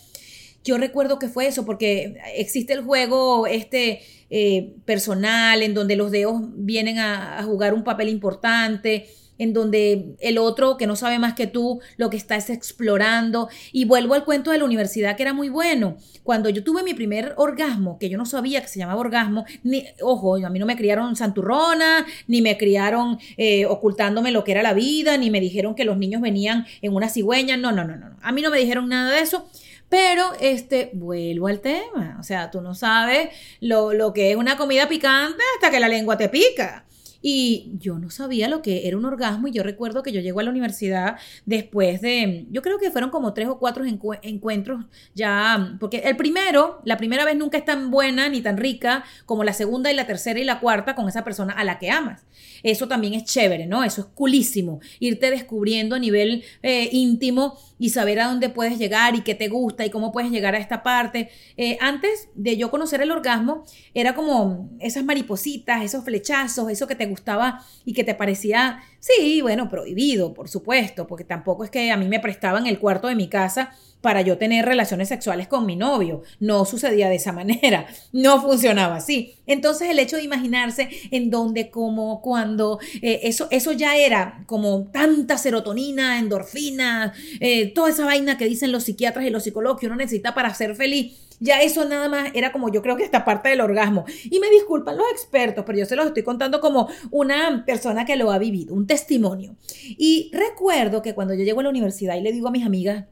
Yo 0.64 0.78
recuerdo 0.78 1.18
que 1.18 1.28
fue 1.28 1.46
eso, 1.46 1.64
porque 1.64 2.16
existe 2.34 2.72
el 2.72 2.82
juego 2.82 3.46
este 3.46 4.00
eh, 4.30 4.74
personal 4.84 5.62
en 5.62 5.74
donde 5.74 5.94
los 5.94 6.10
dedos 6.10 6.40
vienen 6.56 6.98
a 6.98 7.40
jugar 7.44 7.72
un 7.72 7.84
papel 7.84 8.08
importante 8.08 9.06
en 9.38 9.52
donde 9.52 10.16
el 10.20 10.38
otro 10.38 10.76
que 10.76 10.86
no 10.86 10.96
sabe 10.96 11.18
más 11.18 11.34
que 11.34 11.46
tú 11.46 11.80
lo 11.96 12.10
que 12.10 12.16
está 12.16 12.36
es 12.36 12.50
explorando. 12.50 13.48
Y 13.72 13.84
vuelvo 13.84 14.14
al 14.14 14.24
cuento 14.24 14.50
de 14.50 14.58
la 14.58 14.64
universidad 14.64 15.16
que 15.16 15.22
era 15.22 15.32
muy 15.32 15.48
bueno. 15.48 15.96
Cuando 16.22 16.48
yo 16.48 16.64
tuve 16.64 16.82
mi 16.82 16.94
primer 16.94 17.34
orgasmo, 17.36 17.98
que 17.98 18.08
yo 18.08 18.18
no 18.18 18.26
sabía 18.26 18.60
que 18.60 18.68
se 18.68 18.78
llamaba 18.78 19.00
orgasmo, 19.00 19.44
ni, 19.62 19.84
ojo, 20.00 20.36
a 20.36 20.50
mí 20.50 20.58
no 20.58 20.66
me 20.66 20.76
criaron 20.76 21.16
santurrona, 21.16 22.06
ni 22.26 22.42
me 22.42 22.56
criaron 22.56 23.18
eh, 23.36 23.66
ocultándome 23.66 24.30
lo 24.30 24.44
que 24.44 24.52
era 24.52 24.62
la 24.62 24.74
vida, 24.74 25.16
ni 25.16 25.30
me 25.30 25.40
dijeron 25.40 25.74
que 25.74 25.84
los 25.84 25.98
niños 25.98 26.20
venían 26.20 26.66
en 26.82 26.94
una 26.94 27.08
cigüeña, 27.08 27.56
no, 27.56 27.72
no, 27.72 27.84
no, 27.84 27.96
no, 27.96 28.16
a 28.20 28.32
mí 28.32 28.42
no 28.42 28.50
me 28.50 28.58
dijeron 28.58 28.88
nada 28.88 29.12
de 29.12 29.20
eso. 29.20 29.48
Pero, 29.88 30.32
este, 30.40 30.90
vuelvo 30.94 31.46
al 31.46 31.60
tema. 31.60 32.16
O 32.18 32.24
sea, 32.24 32.50
tú 32.50 32.60
no 32.60 32.74
sabes 32.74 33.28
lo, 33.60 33.92
lo 33.92 34.12
que 34.12 34.32
es 34.32 34.36
una 34.36 34.56
comida 34.56 34.88
picante 34.88 35.42
hasta 35.54 35.70
que 35.70 35.78
la 35.78 35.88
lengua 35.88 36.18
te 36.18 36.28
pica. 36.28 36.86
Y 37.22 37.72
yo 37.78 37.98
no 37.98 38.10
sabía 38.10 38.48
lo 38.48 38.62
que 38.62 38.86
era 38.86 38.96
un 38.96 39.04
orgasmo 39.04 39.48
y 39.48 39.52
yo 39.52 39.62
recuerdo 39.62 40.02
que 40.02 40.12
yo 40.12 40.20
llego 40.20 40.40
a 40.40 40.42
la 40.42 40.50
universidad 40.50 41.16
después 41.44 42.00
de, 42.00 42.46
yo 42.50 42.62
creo 42.62 42.78
que 42.78 42.90
fueron 42.90 43.10
como 43.10 43.32
tres 43.34 43.48
o 43.48 43.58
cuatro 43.58 43.84
encuentros 44.22 44.84
ya, 45.14 45.76
porque 45.80 45.98
el 45.98 46.16
primero, 46.16 46.80
la 46.84 46.96
primera 46.96 47.24
vez 47.24 47.36
nunca 47.36 47.58
es 47.58 47.64
tan 47.64 47.90
buena 47.90 48.28
ni 48.28 48.40
tan 48.40 48.56
rica 48.56 49.04
como 49.24 49.44
la 49.44 49.52
segunda 49.52 49.90
y 49.90 49.94
la 49.94 50.06
tercera 50.06 50.38
y 50.40 50.44
la 50.44 50.60
cuarta 50.60 50.94
con 50.94 51.08
esa 51.08 51.24
persona 51.24 51.52
a 51.52 51.64
la 51.64 51.78
que 51.78 51.90
amas. 51.90 52.24
Eso 52.62 52.88
también 52.88 53.14
es 53.14 53.24
chévere, 53.24 53.66
¿no? 53.66 53.84
Eso 53.84 54.00
es 54.02 54.06
culísimo, 54.08 54.80
irte 54.98 55.30
descubriendo 55.30 55.96
a 55.96 55.98
nivel 55.98 56.44
eh, 56.62 56.88
íntimo 56.92 57.58
y 57.78 57.90
saber 57.90 58.20
a 58.20 58.28
dónde 58.28 58.48
puedes 58.48 58.78
llegar 58.78 59.14
y 59.14 59.22
qué 59.22 59.34
te 59.34 59.48
gusta 59.48 59.84
y 59.84 59.90
cómo 59.90 60.12
puedes 60.12 60.30
llegar 60.30 60.54
a 60.54 60.58
esta 60.58 60.82
parte. 60.82 61.28
Eh, 61.56 61.78
antes 61.80 62.28
de 62.34 62.56
yo 62.56 62.70
conocer 62.70 63.00
el 63.02 63.10
orgasmo, 63.10 63.64
era 63.94 64.14
como 64.14 64.70
esas 64.80 65.04
maripositas, 65.04 65.84
esos 65.84 66.04
flechazos, 66.04 66.70
eso 66.70 66.86
que 66.86 66.94
te 66.94 67.05
gustaba 67.06 67.64
y 67.84 67.92
que 67.92 68.04
te 68.04 68.14
parecía, 68.14 68.82
sí, 69.00 69.40
bueno, 69.40 69.68
prohibido, 69.68 70.34
por 70.34 70.48
supuesto, 70.48 71.06
porque 71.06 71.24
tampoco 71.24 71.64
es 71.64 71.70
que 71.70 71.90
a 71.90 71.96
mí 71.96 72.08
me 72.08 72.20
prestaban 72.20 72.66
el 72.66 72.78
cuarto 72.78 73.08
de 73.08 73.14
mi 73.14 73.28
casa 73.28 73.72
para 74.00 74.20
yo 74.20 74.38
tener 74.38 74.64
relaciones 74.64 75.08
sexuales 75.08 75.48
con 75.48 75.66
mi 75.66 75.74
novio. 75.74 76.22
No 76.38 76.64
sucedía 76.64 77.08
de 77.08 77.16
esa 77.16 77.32
manera, 77.40 77.86
no 78.12 78.40
funcionaba 78.40 78.96
así. 78.96 79.34
Entonces 79.46 79.90
el 79.90 79.98
hecho 79.98 80.16
de 80.16 80.22
imaginarse 80.22 80.88
en 81.10 81.30
dónde, 81.30 81.70
cómo, 81.70 82.20
cuándo, 82.20 82.78
eh, 83.02 83.20
eso, 83.24 83.48
eso 83.50 83.72
ya 83.72 83.96
era 83.96 84.44
como 84.46 84.88
tanta 84.92 85.38
serotonina, 85.38 86.18
endorfina, 86.18 87.12
eh, 87.40 87.72
toda 87.74 87.90
esa 87.90 88.04
vaina 88.04 88.38
que 88.38 88.46
dicen 88.46 88.70
los 88.70 88.84
psiquiatras 88.84 89.24
y 89.24 89.30
los 89.30 89.42
psicólogos 89.42 89.80
que 89.80 89.86
uno 89.86 89.96
necesita 89.96 90.34
para 90.34 90.54
ser 90.54 90.76
feliz. 90.76 91.25
Ya 91.38 91.62
eso 91.62 91.84
nada 91.84 92.08
más 92.08 92.30
era 92.34 92.52
como 92.52 92.70
yo 92.70 92.82
creo 92.82 92.96
que 92.96 93.04
esta 93.04 93.24
parte 93.24 93.48
del 93.50 93.60
orgasmo. 93.60 94.04
Y 94.24 94.40
me 94.40 94.50
disculpan 94.50 94.96
los 94.96 95.06
expertos, 95.12 95.64
pero 95.66 95.78
yo 95.78 95.86
se 95.86 95.96
los 95.96 96.06
estoy 96.06 96.22
contando 96.22 96.60
como 96.60 96.88
una 97.10 97.64
persona 97.66 98.04
que 98.04 98.16
lo 98.16 98.30
ha 98.30 98.38
vivido, 98.38 98.74
un 98.74 98.86
testimonio. 98.86 99.56
Y 99.98 100.30
recuerdo 100.32 101.02
que 101.02 101.14
cuando 101.14 101.34
yo 101.34 101.44
llego 101.44 101.60
a 101.60 101.64
la 101.64 101.70
universidad 101.70 102.16
y 102.16 102.22
le 102.22 102.32
digo 102.32 102.48
a 102.48 102.52
mis 102.52 102.64
amigas, 102.64 103.04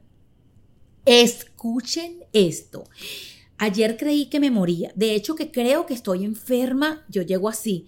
Escuchen 1.04 2.24
esto. 2.32 2.84
Ayer 3.58 3.96
creí 3.98 4.26
que 4.26 4.40
me 4.40 4.50
moría. 4.50 4.90
De 4.94 5.14
hecho, 5.14 5.34
que 5.34 5.50
creo 5.50 5.84
que 5.84 5.94
estoy 5.94 6.24
enferma. 6.24 7.04
Yo 7.08 7.22
llego 7.22 7.48
así. 7.48 7.86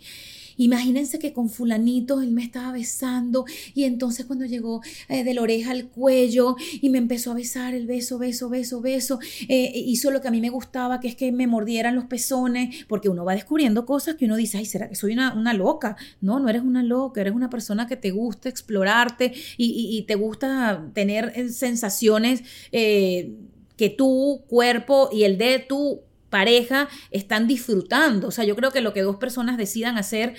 Imagínense 0.56 1.18
que 1.18 1.32
con 1.32 1.48
fulanito 1.48 2.20
él 2.22 2.30
me 2.30 2.42
estaba 2.42 2.72
besando 2.72 3.44
y 3.74 3.84
entonces 3.84 4.26
cuando 4.26 4.46
llegó 4.46 4.80
eh, 5.08 5.24
de 5.24 5.34
la 5.34 5.42
oreja 5.42 5.70
al 5.70 5.88
cuello 5.88 6.56
y 6.80 6.88
me 6.90 6.98
empezó 6.98 7.32
a 7.32 7.34
besar 7.34 7.74
el 7.74 7.86
beso, 7.86 8.18
beso, 8.18 8.48
beso, 8.48 8.80
beso, 8.80 9.18
eh, 9.48 9.72
hizo 9.74 10.10
lo 10.10 10.20
que 10.20 10.28
a 10.28 10.30
mí 10.30 10.40
me 10.40 10.50
gustaba, 10.50 11.00
que 11.00 11.08
es 11.08 11.16
que 11.16 11.32
me 11.32 11.46
mordieran 11.46 11.94
los 11.94 12.04
pezones, 12.04 12.84
porque 12.88 13.08
uno 13.08 13.24
va 13.24 13.34
descubriendo 13.34 13.86
cosas 13.86 14.16
que 14.16 14.24
uno 14.24 14.36
dice, 14.36 14.58
ay, 14.58 14.66
¿será 14.66 14.88
que 14.88 14.94
soy 14.94 15.12
una, 15.12 15.52
loca? 15.52 15.96
No, 16.20 16.38
no 16.38 16.48
eres 16.48 16.62
una 16.62 16.82
loca, 16.82 17.20
eres 17.20 17.34
una 17.34 17.50
persona 17.50 17.86
que 17.86 17.96
te 17.96 18.10
gusta 18.10 18.48
explorarte 18.48 19.32
y, 19.56 20.04
te 20.06 20.14
gusta 20.14 20.90
tener 20.92 21.32
eh, 21.34 21.48
sensaciones 21.48 22.42
que 22.70 23.90
tu 23.90 24.42
cuerpo 24.48 25.10
y 25.12 25.24
el 25.24 25.38
de 25.38 25.58
tu 25.58 26.00
pareja 26.30 26.88
están 27.10 27.46
disfrutando. 27.46 28.28
O 28.28 28.30
sea, 28.30 28.44
yo 28.44 28.56
creo 28.56 28.70
que 28.70 28.80
lo 28.80 28.92
que 28.92 29.02
dos 29.02 29.16
personas 29.16 29.56
decidan 29.56 29.98
hacer 29.98 30.34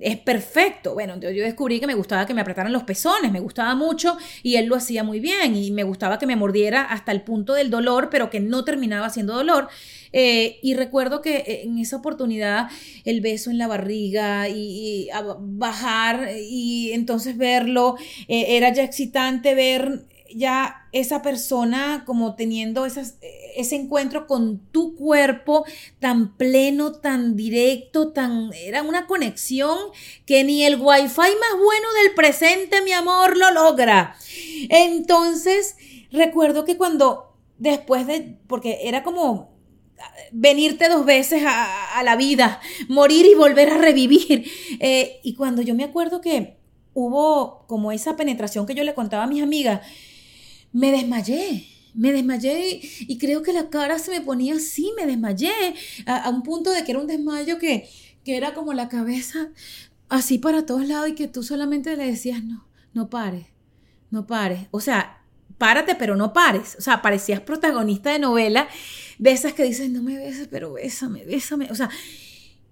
es 0.00 0.16
perfecto. 0.18 0.94
Bueno, 0.94 1.18
yo 1.20 1.42
descubrí 1.42 1.80
que 1.80 1.86
me 1.86 1.94
gustaba 1.94 2.26
que 2.26 2.34
me 2.34 2.40
apretaran 2.40 2.72
los 2.72 2.84
pezones, 2.84 3.30
me 3.30 3.40
gustaba 3.40 3.74
mucho 3.74 4.16
y 4.42 4.56
él 4.56 4.66
lo 4.66 4.76
hacía 4.76 5.04
muy 5.04 5.20
bien 5.20 5.56
y 5.56 5.70
me 5.70 5.84
gustaba 5.84 6.18
que 6.18 6.26
me 6.26 6.36
mordiera 6.36 6.82
hasta 6.82 7.12
el 7.12 7.22
punto 7.22 7.54
del 7.54 7.70
dolor, 7.70 8.08
pero 8.10 8.30
que 8.30 8.40
no 8.40 8.64
terminaba 8.64 9.10
siendo 9.10 9.34
dolor. 9.34 9.68
Eh, 10.12 10.58
y 10.62 10.74
recuerdo 10.74 11.20
que 11.20 11.38
eh, 11.38 11.62
en 11.64 11.78
esa 11.78 11.96
oportunidad 11.96 12.70
el 13.04 13.20
beso 13.20 13.50
en 13.50 13.58
la 13.58 13.66
barriga 13.66 14.48
y, 14.48 15.08
bajar 15.40 16.30
y 16.40 16.92
entonces 16.92 17.36
verlo, 17.36 17.96
eh, 18.28 18.56
era 18.56 18.72
ya 18.72 18.84
excitante 18.84 19.54
ver 19.54 20.06
ya 20.34 20.88
esa 20.92 21.22
persona 21.22 22.02
como 22.04 22.34
teniendo 22.34 22.86
esas, 22.86 23.16
ese 23.54 23.76
encuentro 23.76 24.26
con 24.26 24.58
tu 24.70 24.96
cuerpo 24.96 25.64
tan 26.00 26.36
pleno, 26.36 26.92
tan 26.92 27.36
directo, 27.36 28.12
tan... 28.12 28.52
Era 28.52 28.82
una 28.82 29.06
conexión 29.06 29.78
que 30.26 30.44
ni 30.44 30.64
el 30.64 30.76
wifi 30.76 31.16
más 31.16 31.58
bueno 31.62 31.88
del 32.02 32.14
presente, 32.14 32.82
mi 32.82 32.92
amor, 32.92 33.36
lo 33.36 33.50
logra. 33.52 34.16
Entonces, 34.68 35.76
recuerdo 36.10 36.64
que 36.64 36.76
cuando 36.76 37.36
después 37.58 38.06
de... 38.06 38.36
porque 38.46 38.80
era 38.82 39.02
como 39.02 39.54
venirte 40.32 40.88
dos 40.88 41.06
veces 41.06 41.44
a, 41.46 42.02
la 42.02 42.16
vida, 42.16 42.60
morir 42.88 43.24
y 43.26 43.34
volver 43.34 43.70
a 43.70 43.78
revivir. 43.78 44.50
Eh, 44.80 45.20
y 45.22 45.34
cuando 45.34 45.62
yo 45.62 45.74
me 45.74 45.84
acuerdo 45.84 46.20
que 46.20 46.56
hubo 46.94 47.64
como 47.66 47.92
esa 47.92 48.16
penetración 48.16 48.66
que 48.66 48.74
yo 48.74 48.84
le 48.84 48.94
contaba 48.94 49.24
a 49.24 49.28
mis 49.28 49.42
amigas, 49.42 49.80
me 50.74 50.92
desmayé. 50.92 51.66
Me 51.94 52.12
desmayé 52.12 52.80
y, 52.98 53.18
creo 53.18 53.42
que 53.42 53.52
la 53.52 53.70
cara 53.70 54.00
se 54.00 54.10
me 54.10 54.20
ponía 54.20 54.56
así, 54.56 54.92
me 54.96 55.06
desmayé, 55.06 55.52
a, 56.06 56.28
un 56.28 56.42
punto 56.42 56.72
de 56.72 56.82
que 56.82 56.90
era 56.90 57.00
un 57.00 57.06
desmayo 57.06 57.56
que, 57.58 57.88
que 58.24 58.36
era 58.36 58.52
como 58.52 58.72
la 58.72 58.88
cabeza 58.88 59.50
así 60.08 60.38
para 60.38 60.66
todos 60.66 60.88
lados 60.88 61.08
y 61.08 61.14
que 61.14 61.28
tú 61.28 61.44
solamente 61.44 61.96
le 61.96 62.06
decías, 62.06 62.42
no, 62.42 62.66
no 62.94 63.08
pares, 63.10 63.46
no 64.10 64.26
pares. 64.26 64.66
O 64.72 64.80
sea, 64.80 65.22
párate, 65.56 65.94
pero 65.94 66.16
no 66.16 66.32
pares. 66.32 66.74
O 66.80 66.82
sea, 66.82 67.00
parecías 67.00 67.38
protagonista 67.38 68.10
de 68.10 68.18
novela, 68.18 68.66
de 69.18 69.30
esas 69.30 69.52
que 69.52 69.62
dices, 69.62 69.88
no 69.90 70.02
me 70.02 70.18
beses, 70.18 70.48
pero 70.50 70.72
bésame, 70.72 71.24
bésame. 71.24 71.70
O 71.70 71.76
sea, 71.76 71.90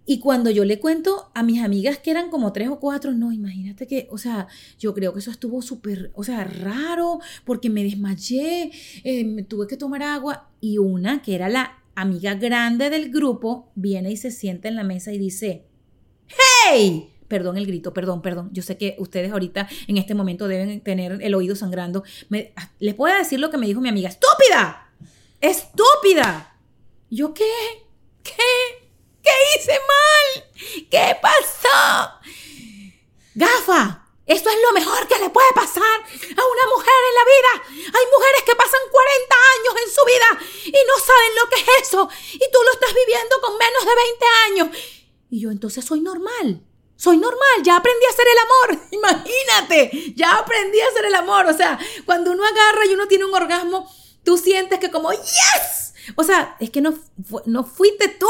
y 0.04 0.18
cuando 0.18 0.50
yo 0.50 0.64
le 0.64 0.80
cuento 0.80 1.30
a 1.34 1.42
mis 1.42 1.62
amigas 1.62 1.98
que 1.98 2.10
eran 2.10 2.28
como 2.28 2.52
tres 2.52 2.68
o 2.68 2.80
cuatro, 2.80 3.12
no, 3.12 3.32
imagínate 3.32 3.86
que, 3.86 4.08
o 4.10 4.18
sea, 4.18 4.48
yo 4.78 4.94
creo 4.94 5.12
que 5.12 5.20
eso 5.20 5.30
estuvo 5.30 5.62
súper, 5.62 6.10
o 6.14 6.24
sea, 6.24 6.42
raro, 6.44 7.20
porque 7.44 7.70
me 7.70 7.84
desmayé, 7.84 8.72
eh, 9.04 9.24
me 9.24 9.44
tuve 9.44 9.68
que 9.68 9.76
tomar 9.76 10.02
agua. 10.02 10.50
Y 10.60 10.78
una, 10.78 11.22
que 11.22 11.34
era 11.34 11.48
la 11.48 11.78
amiga 11.94 12.34
grande 12.34 12.90
del 12.90 13.10
grupo, 13.12 13.70
viene 13.76 14.10
y 14.10 14.16
se 14.16 14.32
sienta 14.32 14.68
en 14.68 14.74
la 14.74 14.82
mesa 14.82 15.12
y 15.12 15.18
dice, 15.18 15.66
¡Hey! 16.66 17.08
Perdón 17.28 17.56
el 17.56 17.66
grito, 17.66 17.94
perdón, 17.94 18.20
perdón. 18.22 18.50
Yo 18.52 18.62
sé 18.62 18.76
que 18.76 18.96
ustedes 18.98 19.32
ahorita 19.32 19.66
en 19.86 19.96
este 19.96 20.14
momento 20.14 20.48
deben 20.48 20.80
tener 20.82 21.18
el 21.22 21.34
oído 21.34 21.56
sangrando. 21.56 22.02
Ah, 22.56 22.70
¿Les 22.78 22.94
puedo 22.94 23.16
decir 23.16 23.40
lo 23.40 23.50
que 23.50 23.56
me 23.56 23.66
dijo 23.66 23.80
mi 23.80 23.88
amiga? 23.88 24.10
¡Estúpida! 24.10 24.90
¡Estúpida! 25.40 26.58
¿Yo 27.08 27.32
qué? 27.32 27.44
¿Qué? 28.22 28.81
¿Qué 29.22 29.30
hice 29.54 29.72
mal? 29.72 30.88
¿Qué 30.90 31.16
pasó? 31.20 32.20
Gafa, 33.34 34.02
esto 34.26 34.50
es 34.50 34.56
lo 34.62 34.72
mejor 34.72 35.08
que 35.08 35.18
le 35.18 35.30
puede 35.30 35.52
pasar 35.54 35.82
a 35.82 36.44
una 36.44 36.66
mujer 36.74 37.00
en 37.08 37.14
la 37.14 37.24
vida. 37.24 37.52
Hay 37.98 38.06
mujeres 38.10 38.42
que 38.46 38.56
pasan 38.56 38.80
40 38.90 39.36
años 39.58 39.74
en 39.84 39.92
su 39.92 40.04
vida 40.04 40.28
y 40.66 40.86
no 40.86 40.98
saben 40.98 41.34
lo 41.36 41.48
que 41.48 41.60
es 41.60 41.88
eso. 41.88 42.08
Y 42.32 42.50
tú 42.50 42.58
lo 42.64 42.72
estás 42.72 42.94
viviendo 42.94 43.40
con 43.40 43.58
menos 43.58 43.84
de 43.84 43.94
20 43.94 44.26
años. 44.46 44.68
Y 45.30 45.40
yo 45.40 45.50
entonces 45.50 45.84
soy 45.84 46.00
normal. 46.00 46.62
Soy 46.96 47.16
normal, 47.16 47.62
ya 47.64 47.76
aprendí 47.76 48.06
a 48.06 48.10
hacer 48.10 48.26
el 48.28 48.38
amor. 48.38 48.86
Imagínate, 48.92 50.14
ya 50.14 50.36
aprendí 50.36 50.80
a 50.80 50.88
hacer 50.88 51.06
el 51.06 51.14
amor. 51.14 51.46
O 51.46 51.56
sea, 51.56 51.78
cuando 52.06 52.30
uno 52.30 52.44
agarra 52.44 52.86
y 52.86 52.94
uno 52.94 53.08
tiene 53.08 53.24
un 53.24 53.34
orgasmo, 53.34 53.90
tú 54.22 54.38
sientes 54.38 54.78
que 54.78 54.90
como, 54.90 55.10
yes. 55.12 55.94
O 56.14 56.22
sea, 56.22 56.56
es 56.60 56.70
que 56.70 56.80
no, 56.80 56.94
no 57.46 57.64
fuiste 57.64 58.08
tú. 58.08 58.28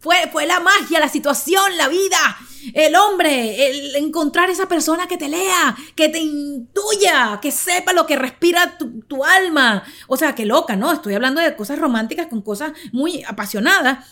Fue, 0.00 0.16
fue 0.32 0.46
la 0.46 0.60
magia, 0.60 0.98
la 0.98 1.08
situación, 1.08 1.76
la 1.76 1.88
vida, 1.88 2.38
el 2.74 2.96
hombre, 2.96 3.68
el 3.68 3.96
encontrar 3.96 4.50
esa 4.50 4.66
persona 4.66 5.06
que 5.06 5.18
te 5.18 5.28
lea, 5.28 5.76
que 5.94 6.08
te 6.08 6.18
intuya, 6.18 7.38
que 7.40 7.52
sepa 7.52 7.92
lo 7.92 8.06
que 8.06 8.16
respira 8.16 8.78
tu, 8.78 9.02
tu 9.02 9.24
alma. 9.24 9.84
O 10.08 10.16
sea, 10.16 10.34
qué 10.34 10.46
loca, 10.46 10.74
¿no? 10.74 10.90
Estoy 10.90 11.14
hablando 11.14 11.40
de 11.40 11.54
cosas 11.54 11.78
románticas 11.78 12.28
con 12.28 12.40
cosas 12.42 12.72
muy 12.92 13.22
apasionadas 13.24 14.06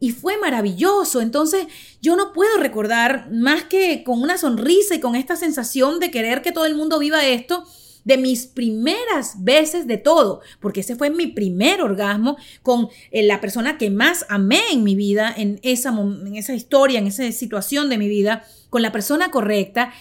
y 0.00 0.12
fue 0.12 0.36
maravilloso. 0.36 1.20
Entonces 1.20 1.66
yo 2.00 2.14
no 2.14 2.32
puedo 2.32 2.56
recordar 2.58 3.30
más 3.32 3.64
que 3.64 4.04
con 4.04 4.22
una 4.22 4.38
sonrisa 4.38 4.94
y 4.94 5.00
con 5.00 5.16
esta 5.16 5.34
sensación 5.34 5.98
de 5.98 6.10
querer 6.10 6.42
que 6.42 6.52
todo 6.52 6.66
el 6.66 6.74
mundo 6.74 6.98
viva 6.98 7.24
esto 7.26 7.66
de 8.04 8.18
mis 8.18 8.46
primeras 8.46 9.42
veces 9.42 9.86
de 9.86 9.96
todo, 9.96 10.40
porque 10.60 10.80
ese 10.80 10.96
fue 10.96 11.10
mi 11.10 11.28
primer 11.28 11.80
orgasmo 11.80 12.36
con 12.62 12.88
eh, 13.10 13.22
la 13.22 13.40
persona 13.40 13.78
que 13.78 13.90
más 13.90 14.26
amé 14.28 14.60
en 14.72 14.84
mi 14.84 14.94
vida, 14.94 15.34
en 15.36 15.58
esa, 15.62 15.88
en 15.90 16.36
esa 16.36 16.54
historia, 16.54 16.98
en 16.98 17.06
esa 17.06 17.30
situación 17.32 17.88
de 17.88 17.98
mi 17.98 18.08
vida, 18.08 18.44
con 18.70 18.82
la 18.82 18.92
persona 18.92 19.30
correcta. 19.30 19.92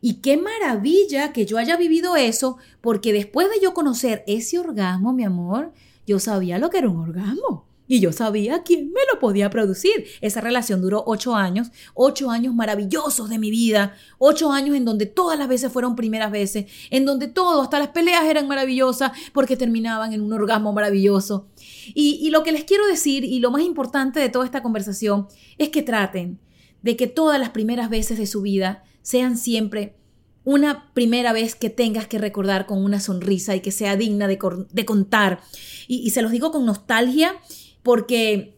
Y 0.00 0.14
qué 0.14 0.36
maravilla 0.36 1.32
que 1.32 1.46
yo 1.46 1.58
haya 1.58 1.76
vivido 1.76 2.16
eso, 2.16 2.56
porque 2.80 3.12
después 3.12 3.48
de 3.50 3.60
yo 3.62 3.72
conocer 3.72 4.24
ese 4.26 4.58
orgasmo, 4.58 5.12
mi 5.12 5.24
amor, 5.24 5.72
yo 6.06 6.18
sabía 6.18 6.58
lo 6.58 6.70
que 6.70 6.78
era 6.78 6.88
un 6.88 6.96
orgasmo. 6.96 7.71
Y 7.92 8.00
yo 8.00 8.10
sabía 8.10 8.62
quién 8.62 8.90
me 8.90 9.02
lo 9.12 9.20
podía 9.20 9.50
producir. 9.50 10.06
Esa 10.22 10.40
relación 10.40 10.80
duró 10.80 11.04
ocho 11.06 11.36
años, 11.36 11.72
ocho 11.92 12.30
años 12.30 12.54
maravillosos 12.54 13.28
de 13.28 13.38
mi 13.38 13.50
vida, 13.50 13.94
ocho 14.16 14.50
años 14.50 14.74
en 14.76 14.86
donde 14.86 15.04
todas 15.04 15.38
las 15.38 15.46
veces 15.46 15.70
fueron 15.70 15.94
primeras 15.94 16.30
veces, 16.30 16.72
en 16.88 17.04
donde 17.04 17.28
todo, 17.28 17.60
hasta 17.60 17.78
las 17.78 17.88
peleas 17.88 18.24
eran 18.24 18.48
maravillosas 18.48 19.12
porque 19.34 19.58
terminaban 19.58 20.14
en 20.14 20.22
un 20.22 20.32
orgasmo 20.32 20.72
maravilloso. 20.72 21.48
Y, 21.94 22.30
lo 22.30 22.42
que 22.42 22.52
les 22.52 22.64
quiero 22.64 22.86
decir 22.86 23.24
y 23.24 23.40
lo 23.40 23.50
más 23.50 23.60
importante 23.60 24.20
de 24.20 24.30
toda 24.30 24.46
esta 24.46 24.62
conversación 24.62 25.28
es 25.58 25.68
que 25.68 25.82
traten 25.82 26.40
de 26.80 26.96
que 26.96 27.08
todas 27.08 27.38
las 27.38 27.50
primeras 27.50 27.90
veces 27.90 28.16
de 28.16 28.26
su 28.26 28.40
vida 28.40 28.84
sean 29.02 29.36
siempre 29.36 29.96
una 30.44 30.90
primera 30.94 31.34
vez 31.34 31.54
que 31.54 31.68
tengas 31.68 32.06
que 32.06 32.18
recordar 32.18 32.64
con 32.64 32.82
una 32.82 33.00
sonrisa 33.00 33.54
y 33.54 33.60
que 33.60 33.70
sea 33.70 33.96
digna 33.96 34.28
de, 34.28 34.38
contar. 34.38 35.40
Y, 35.88 36.08
se 36.08 36.22
los 36.22 36.32
digo 36.32 36.50
con 36.50 36.64
nostalgia 36.64 37.38
porque 37.82 38.56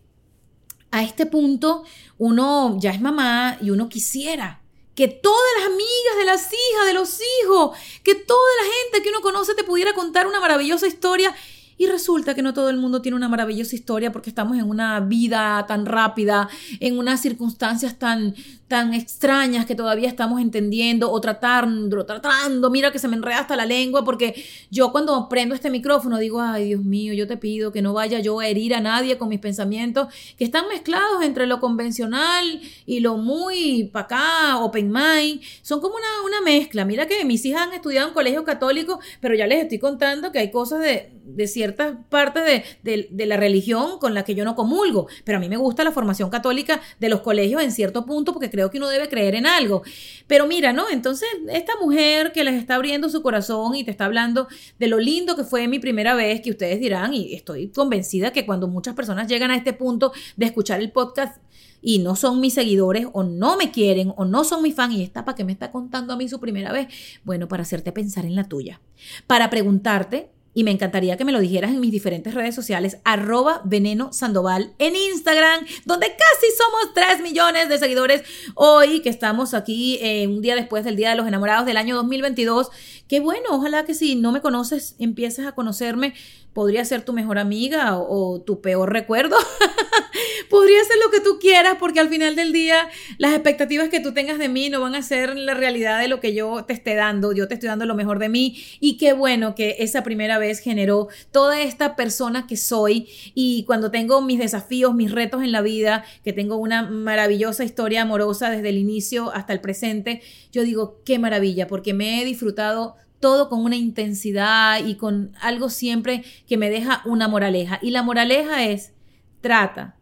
a 0.90 1.02
este 1.02 1.26
punto 1.26 1.84
uno 2.18 2.76
ya 2.78 2.90
es 2.90 3.00
mamá 3.00 3.58
y 3.60 3.70
uno 3.70 3.88
quisiera 3.88 4.60
que 4.94 5.08
todas 5.08 5.52
las 5.58 5.66
amigas 5.66 6.16
de 6.18 6.24
las 6.24 6.52
hijas, 6.52 6.86
de 6.86 6.94
los 6.94 7.18
hijos, 7.42 7.76
que 8.04 8.14
toda 8.14 8.48
la 8.62 8.72
gente 8.72 9.02
que 9.02 9.08
uno 9.08 9.22
conoce 9.22 9.54
te 9.54 9.64
pudiera 9.64 9.92
contar 9.92 10.26
una 10.26 10.40
maravillosa 10.40 10.86
historia 10.86 11.34
y 11.76 11.86
resulta 11.86 12.34
que 12.34 12.42
no 12.42 12.54
todo 12.54 12.70
el 12.70 12.76
mundo 12.76 13.02
tiene 13.02 13.16
una 13.16 13.28
maravillosa 13.28 13.74
historia 13.74 14.12
porque 14.12 14.30
estamos 14.30 14.56
en 14.56 14.68
una 14.68 15.00
vida 15.00 15.64
tan 15.66 15.86
rápida, 15.86 16.48
en 16.80 16.98
unas 16.98 17.20
circunstancias 17.20 17.98
tan, 17.98 18.34
tan 18.68 18.94
extrañas 18.94 19.66
que 19.66 19.74
todavía 19.74 20.08
estamos 20.08 20.40
entendiendo 20.40 21.10
o 21.10 21.20
tratando, 21.20 22.04
tratando. 22.04 22.70
Mira 22.70 22.90
que 22.90 22.98
se 22.98 23.08
me 23.08 23.16
enreda 23.16 23.40
hasta 23.40 23.56
la 23.56 23.66
lengua 23.66 24.04
porque 24.04 24.34
yo 24.70 24.92
cuando 24.92 25.28
prendo 25.28 25.54
este 25.54 25.70
micrófono 25.70 26.18
digo, 26.18 26.40
ay 26.40 26.68
Dios 26.68 26.82
mío, 26.82 27.12
yo 27.14 27.26
te 27.26 27.36
pido 27.36 27.72
que 27.72 27.82
no 27.82 27.92
vaya 27.92 28.20
yo 28.20 28.40
a 28.40 28.46
herir 28.46 28.74
a 28.74 28.80
nadie 28.80 29.18
con 29.18 29.28
mis 29.28 29.40
pensamientos 29.40 30.08
que 30.36 30.44
están 30.44 30.68
mezclados 30.68 31.22
entre 31.22 31.46
lo 31.46 31.60
convencional 31.60 32.60
y 32.86 33.00
lo 33.00 33.16
muy 33.16 33.90
para 33.92 34.04
acá, 34.04 34.58
open 34.58 34.90
mind. 34.90 35.40
Son 35.62 35.80
como 35.80 35.94
una, 35.96 36.06
una 36.26 36.40
mezcla. 36.40 36.84
Mira 36.84 37.06
que 37.06 37.24
mis 37.24 37.44
hijas 37.44 37.62
han 37.62 37.72
estudiado 37.72 38.08
en 38.08 38.14
colegio 38.14 38.44
católico, 38.44 39.00
pero 39.20 39.34
ya 39.34 39.46
les 39.46 39.62
estoy 39.62 39.78
contando 39.78 40.32
que 40.32 40.38
hay 40.38 40.50
cosas 40.50 40.80
de, 40.80 41.12
de 41.24 41.46
ciertas 41.64 41.96
partes 42.10 42.64
de, 42.82 43.08
de 43.10 43.26
la 43.26 43.38
religión 43.38 43.98
con 43.98 44.12
la 44.12 44.22
que 44.22 44.34
yo 44.34 44.44
no 44.44 44.54
comulgo. 44.54 45.08
Pero 45.24 45.38
a 45.38 45.40
mí 45.40 45.48
me 45.48 45.56
gusta 45.56 45.82
la 45.82 45.92
formación 45.92 46.28
católica 46.28 46.80
de 47.00 47.08
los 47.08 47.20
colegios 47.22 47.62
en 47.62 47.72
cierto 47.72 48.04
punto 48.04 48.32
porque 48.34 48.50
creo 48.50 48.70
que 48.70 48.76
uno 48.76 48.88
debe 48.88 49.08
creer 49.08 49.34
en 49.34 49.46
algo. 49.46 49.82
Pero 50.26 50.46
mira, 50.46 50.74
¿no? 50.74 50.90
Entonces, 50.90 51.28
esta 51.50 51.72
mujer 51.80 52.32
que 52.32 52.44
les 52.44 52.54
está 52.54 52.74
abriendo 52.74 53.08
su 53.08 53.22
corazón 53.22 53.76
y 53.76 53.84
te 53.84 53.90
está 53.90 54.04
hablando 54.04 54.46
de 54.78 54.88
lo 54.88 54.98
lindo 54.98 55.36
que 55.36 55.44
fue 55.44 55.66
mi 55.68 55.78
primera 55.78 56.14
vez, 56.14 56.42
que 56.42 56.50
ustedes 56.50 56.78
dirán, 56.80 57.14
y 57.14 57.34
estoy 57.34 57.68
convencida 57.68 58.30
que 58.30 58.44
cuando 58.44 58.68
muchas 58.68 58.94
personas 58.94 59.26
llegan 59.26 59.50
a 59.50 59.56
este 59.56 59.72
punto 59.72 60.12
de 60.36 60.46
escuchar 60.46 60.80
el 60.80 60.92
podcast, 60.92 61.38
y 61.86 61.98
no 61.98 62.16
son 62.16 62.40
mis 62.40 62.54
seguidores 62.54 63.06
o 63.12 63.22
no 63.22 63.58
me 63.58 63.70
quieren 63.70 64.14
o 64.16 64.24
no 64.24 64.42
son 64.42 64.62
mi 64.62 64.72
fan 64.72 64.90
y 64.90 65.02
está 65.02 65.26
para 65.26 65.36
que 65.36 65.44
me 65.44 65.52
está 65.52 65.70
contando 65.70 66.14
a 66.14 66.16
mí 66.16 66.28
su 66.30 66.40
primera 66.40 66.72
vez, 66.72 66.88
bueno, 67.24 67.46
para 67.46 67.62
hacerte 67.62 67.92
pensar 67.92 68.24
en 68.24 68.34
la 68.34 68.48
tuya, 68.48 68.80
para 69.26 69.50
preguntarte 69.50 70.30
y 70.54 70.64
me 70.64 70.70
encantaría 70.70 71.16
que 71.16 71.24
me 71.24 71.32
lo 71.32 71.40
dijeras 71.40 71.72
en 71.72 71.80
mis 71.80 71.90
diferentes 71.90 72.32
redes 72.32 72.54
sociales, 72.54 72.98
arroba 73.04 73.60
veneno 73.64 74.12
sandoval 74.12 74.72
en 74.78 74.94
Instagram, 74.94 75.66
donde 75.84 76.06
casi 76.06 76.46
somos 76.56 76.94
3 76.94 77.22
millones 77.22 77.68
de 77.68 77.78
seguidores 77.78 78.22
hoy, 78.54 79.00
que 79.00 79.10
estamos 79.10 79.52
aquí 79.52 79.98
eh, 80.00 80.26
un 80.28 80.40
día 80.40 80.54
después 80.54 80.84
del 80.84 80.96
Día 80.96 81.10
de 81.10 81.16
los 81.16 81.26
Enamorados 81.26 81.66
del 81.66 81.76
año 81.76 81.96
2022. 81.96 82.70
Qué 83.08 83.20
bueno, 83.20 83.48
ojalá 83.50 83.84
que 83.84 83.94
si 83.94 84.14
no 84.14 84.32
me 84.32 84.40
conoces, 84.40 84.94
empieces 84.98 85.46
a 85.46 85.52
conocerme 85.52 86.14
podría 86.54 86.84
ser 86.84 87.02
tu 87.02 87.12
mejor 87.12 87.38
amiga 87.38 87.98
o, 87.98 88.40
tu 88.40 88.62
peor 88.62 88.90
recuerdo. 88.92 89.36
podría 90.48 90.82
ser 90.84 90.96
lo 91.04 91.10
que 91.10 91.20
tú 91.20 91.38
quieras 91.40 91.76
porque 91.80 91.98
al 91.98 92.08
final 92.08 92.36
del 92.36 92.52
día 92.52 92.88
las 93.18 93.32
expectativas 93.32 93.88
que 93.88 93.98
tú 93.98 94.14
tengas 94.14 94.38
de 94.38 94.48
mí 94.48 94.70
no 94.70 94.80
van 94.80 94.94
a 94.94 95.02
ser 95.02 95.36
la 95.36 95.54
realidad 95.54 95.98
de 96.00 96.06
lo 96.06 96.20
que 96.20 96.32
yo 96.32 96.64
te 96.64 96.72
esté 96.72 96.94
dando. 96.94 97.32
Yo 97.32 97.48
te 97.48 97.54
estoy 97.54 97.68
dando 97.68 97.86
lo 97.86 97.96
mejor 97.96 98.20
de 98.20 98.28
mí 98.28 98.62
y 98.78 98.96
qué 98.96 99.12
bueno 99.12 99.56
que 99.56 99.76
esa 99.80 100.04
primera 100.04 100.38
vez 100.38 100.60
generó 100.60 101.08
toda 101.32 101.60
esta 101.60 101.96
persona 101.96 102.46
que 102.46 102.56
soy 102.56 103.08
y 103.34 103.64
cuando 103.64 103.90
tengo 103.90 104.22
mis 104.22 104.38
desafíos, 104.38 104.94
mis 104.94 105.10
retos 105.10 105.42
en 105.42 105.50
la 105.50 105.60
vida, 105.60 106.04
que 106.22 106.32
tengo 106.32 106.56
una 106.56 106.82
maravillosa 106.82 107.64
historia 107.64 108.02
amorosa 108.02 108.48
desde 108.50 108.68
el 108.68 108.78
inicio 108.78 109.32
hasta 109.32 109.52
el 109.52 109.60
presente, 109.60 110.22
yo 110.52 110.62
digo, 110.62 111.02
qué 111.04 111.18
maravilla 111.18 111.66
porque 111.66 111.94
me 111.94 112.22
he 112.22 112.24
disfrutado 112.24 112.94
todo 113.24 113.48
con 113.48 113.64
una 113.64 113.76
intensidad 113.76 114.84
y 114.84 114.96
con 114.96 115.32
algo 115.40 115.70
siempre 115.70 116.22
que 116.46 116.58
me 116.58 116.68
deja 116.68 117.00
una 117.06 117.26
moraleja. 117.26 117.78
Y 117.80 117.90
la 117.90 118.02
moraleja 118.02 118.66
es, 118.66 118.92
trata, 119.40 119.96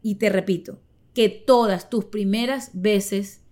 y 0.00 0.14
te 0.14 0.30
repito, 0.30 0.80
que 1.12 1.28
todas 1.28 1.90
tus 1.90 2.06
primeras 2.06 2.70
veces 2.72 3.42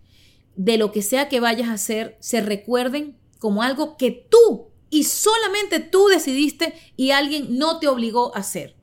de 0.57 0.79
lo 0.79 0.93
que 0.93 1.03
sea 1.03 1.29
que 1.29 1.41
vayas 1.41 1.69
a 1.69 1.75
hacer 1.75 2.17
se 2.21 2.41
recuerden 2.41 3.19
como 3.39 3.63
algo 3.63 3.99
que 3.99 4.13
tú 4.31 4.71
y 4.89 5.05
solamente 5.05 5.81
tú 5.81 6.07
decidiste 6.07 6.73
y 6.97 7.11
alguien 7.11 7.59
no 7.59 7.81
te 7.81 7.89
obligó 7.89 8.35
a 8.35 8.39
hacer. 8.39 8.77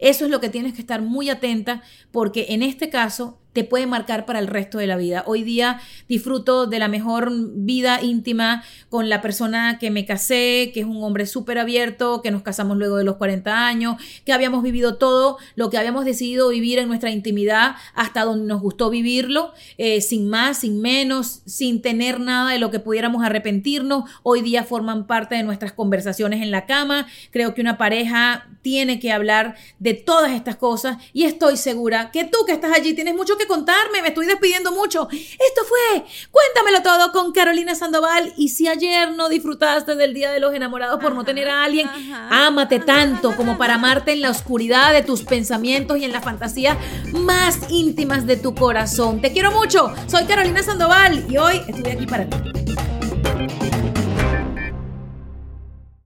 Eso 0.00 0.24
es 0.24 0.32
lo 0.32 0.40
que 0.40 0.48
tienes 0.48 0.74
que 0.74 0.80
estar 0.80 1.00
muy 1.00 1.30
atenta 1.30 1.84
porque 2.10 2.46
en 2.48 2.64
este 2.64 2.90
caso 2.90 3.38
te 3.56 3.64
puede 3.64 3.86
marcar 3.86 4.26
para 4.26 4.38
el 4.38 4.48
resto 4.48 4.76
de 4.76 4.86
la 4.86 4.98
vida. 4.98 5.24
Hoy 5.26 5.42
día 5.42 5.80
disfruto 6.10 6.66
de 6.66 6.78
la 6.78 6.88
mejor 6.88 7.32
vida 7.32 8.02
íntima 8.02 8.62
con 8.90 9.08
la 9.08 9.22
persona 9.22 9.78
que 9.78 9.90
me 9.90 10.04
casé, 10.04 10.72
que 10.74 10.80
es 10.80 10.86
un 10.86 11.02
hombre 11.02 11.24
súper 11.24 11.58
abierto, 11.58 12.20
que 12.20 12.30
nos 12.30 12.42
casamos 12.42 12.76
luego 12.76 12.98
de 12.98 13.04
los 13.04 13.16
40 13.16 13.66
años, 13.66 13.96
que 14.26 14.34
habíamos 14.34 14.62
vivido 14.62 14.96
todo 14.98 15.38
lo 15.54 15.70
que 15.70 15.78
habíamos 15.78 16.04
decidido 16.04 16.50
vivir 16.50 16.78
en 16.78 16.88
nuestra 16.88 17.10
intimidad 17.10 17.76
hasta 17.94 18.24
donde 18.24 18.46
nos 18.46 18.60
gustó 18.60 18.90
vivirlo, 18.90 19.54
eh, 19.78 20.02
sin 20.02 20.28
más, 20.28 20.58
sin 20.58 20.82
menos, 20.82 21.40
sin 21.46 21.80
tener 21.80 22.20
nada 22.20 22.52
de 22.52 22.58
lo 22.58 22.70
que 22.70 22.78
pudiéramos 22.78 23.24
arrepentirnos. 23.24 24.04
Hoy 24.22 24.42
día 24.42 24.64
forman 24.64 25.06
parte 25.06 25.34
de 25.34 25.44
nuestras 25.44 25.72
conversaciones 25.72 26.42
en 26.42 26.50
la 26.50 26.66
cama. 26.66 27.06
Creo 27.30 27.54
que 27.54 27.62
una 27.62 27.78
pareja 27.78 28.50
tiene 28.60 29.00
que 29.00 29.12
hablar 29.12 29.54
de 29.78 29.94
todas 29.94 30.32
estas 30.32 30.56
cosas 30.56 30.98
y 31.14 31.24
estoy 31.24 31.56
segura 31.56 32.10
que 32.10 32.24
tú 32.24 32.38
que 32.46 32.52
estás 32.52 32.76
allí 32.76 32.92
tienes 32.92 33.14
mucho 33.14 33.38
que 33.38 33.45
contarme, 33.46 34.02
me 34.02 34.08
estoy 34.08 34.26
despidiendo 34.26 34.72
mucho. 34.72 35.08
Esto 35.10 35.62
fue 35.66 36.04
Cuéntamelo 36.30 36.82
todo 36.82 37.12
con 37.12 37.32
Carolina 37.32 37.74
Sandoval. 37.74 38.32
Y 38.36 38.48
si 38.48 38.68
ayer 38.68 39.12
no 39.12 39.28
disfrutaste 39.28 39.94
del 39.96 40.14
Día 40.14 40.30
de 40.30 40.40
los 40.40 40.54
Enamorados 40.54 41.00
por 41.00 41.14
no 41.14 41.24
tener 41.24 41.48
a 41.48 41.64
alguien, 41.64 41.88
ámate 42.30 42.80
tanto 42.80 43.36
como 43.36 43.58
para 43.58 43.74
amarte 43.74 44.12
en 44.12 44.20
la 44.20 44.30
oscuridad 44.30 44.92
de 44.92 45.02
tus 45.02 45.22
pensamientos 45.22 45.98
y 45.98 46.04
en 46.04 46.12
las 46.12 46.24
fantasías 46.24 46.76
más 47.12 47.70
íntimas 47.70 48.26
de 48.26 48.36
tu 48.36 48.54
corazón. 48.54 49.20
Te 49.20 49.32
quiero 49.32 49.52
mucho. 49.52 49.92
Soy 50.06 50.24
Carolina 50.24 50.62
Sandoval 50.62 51.26
y 51.30 51.36
hoy 51.36 51.62
estoy 51.68 51.92
aquí 51.92 52.06
para 52.06 52.26
ti. 52.28 53.75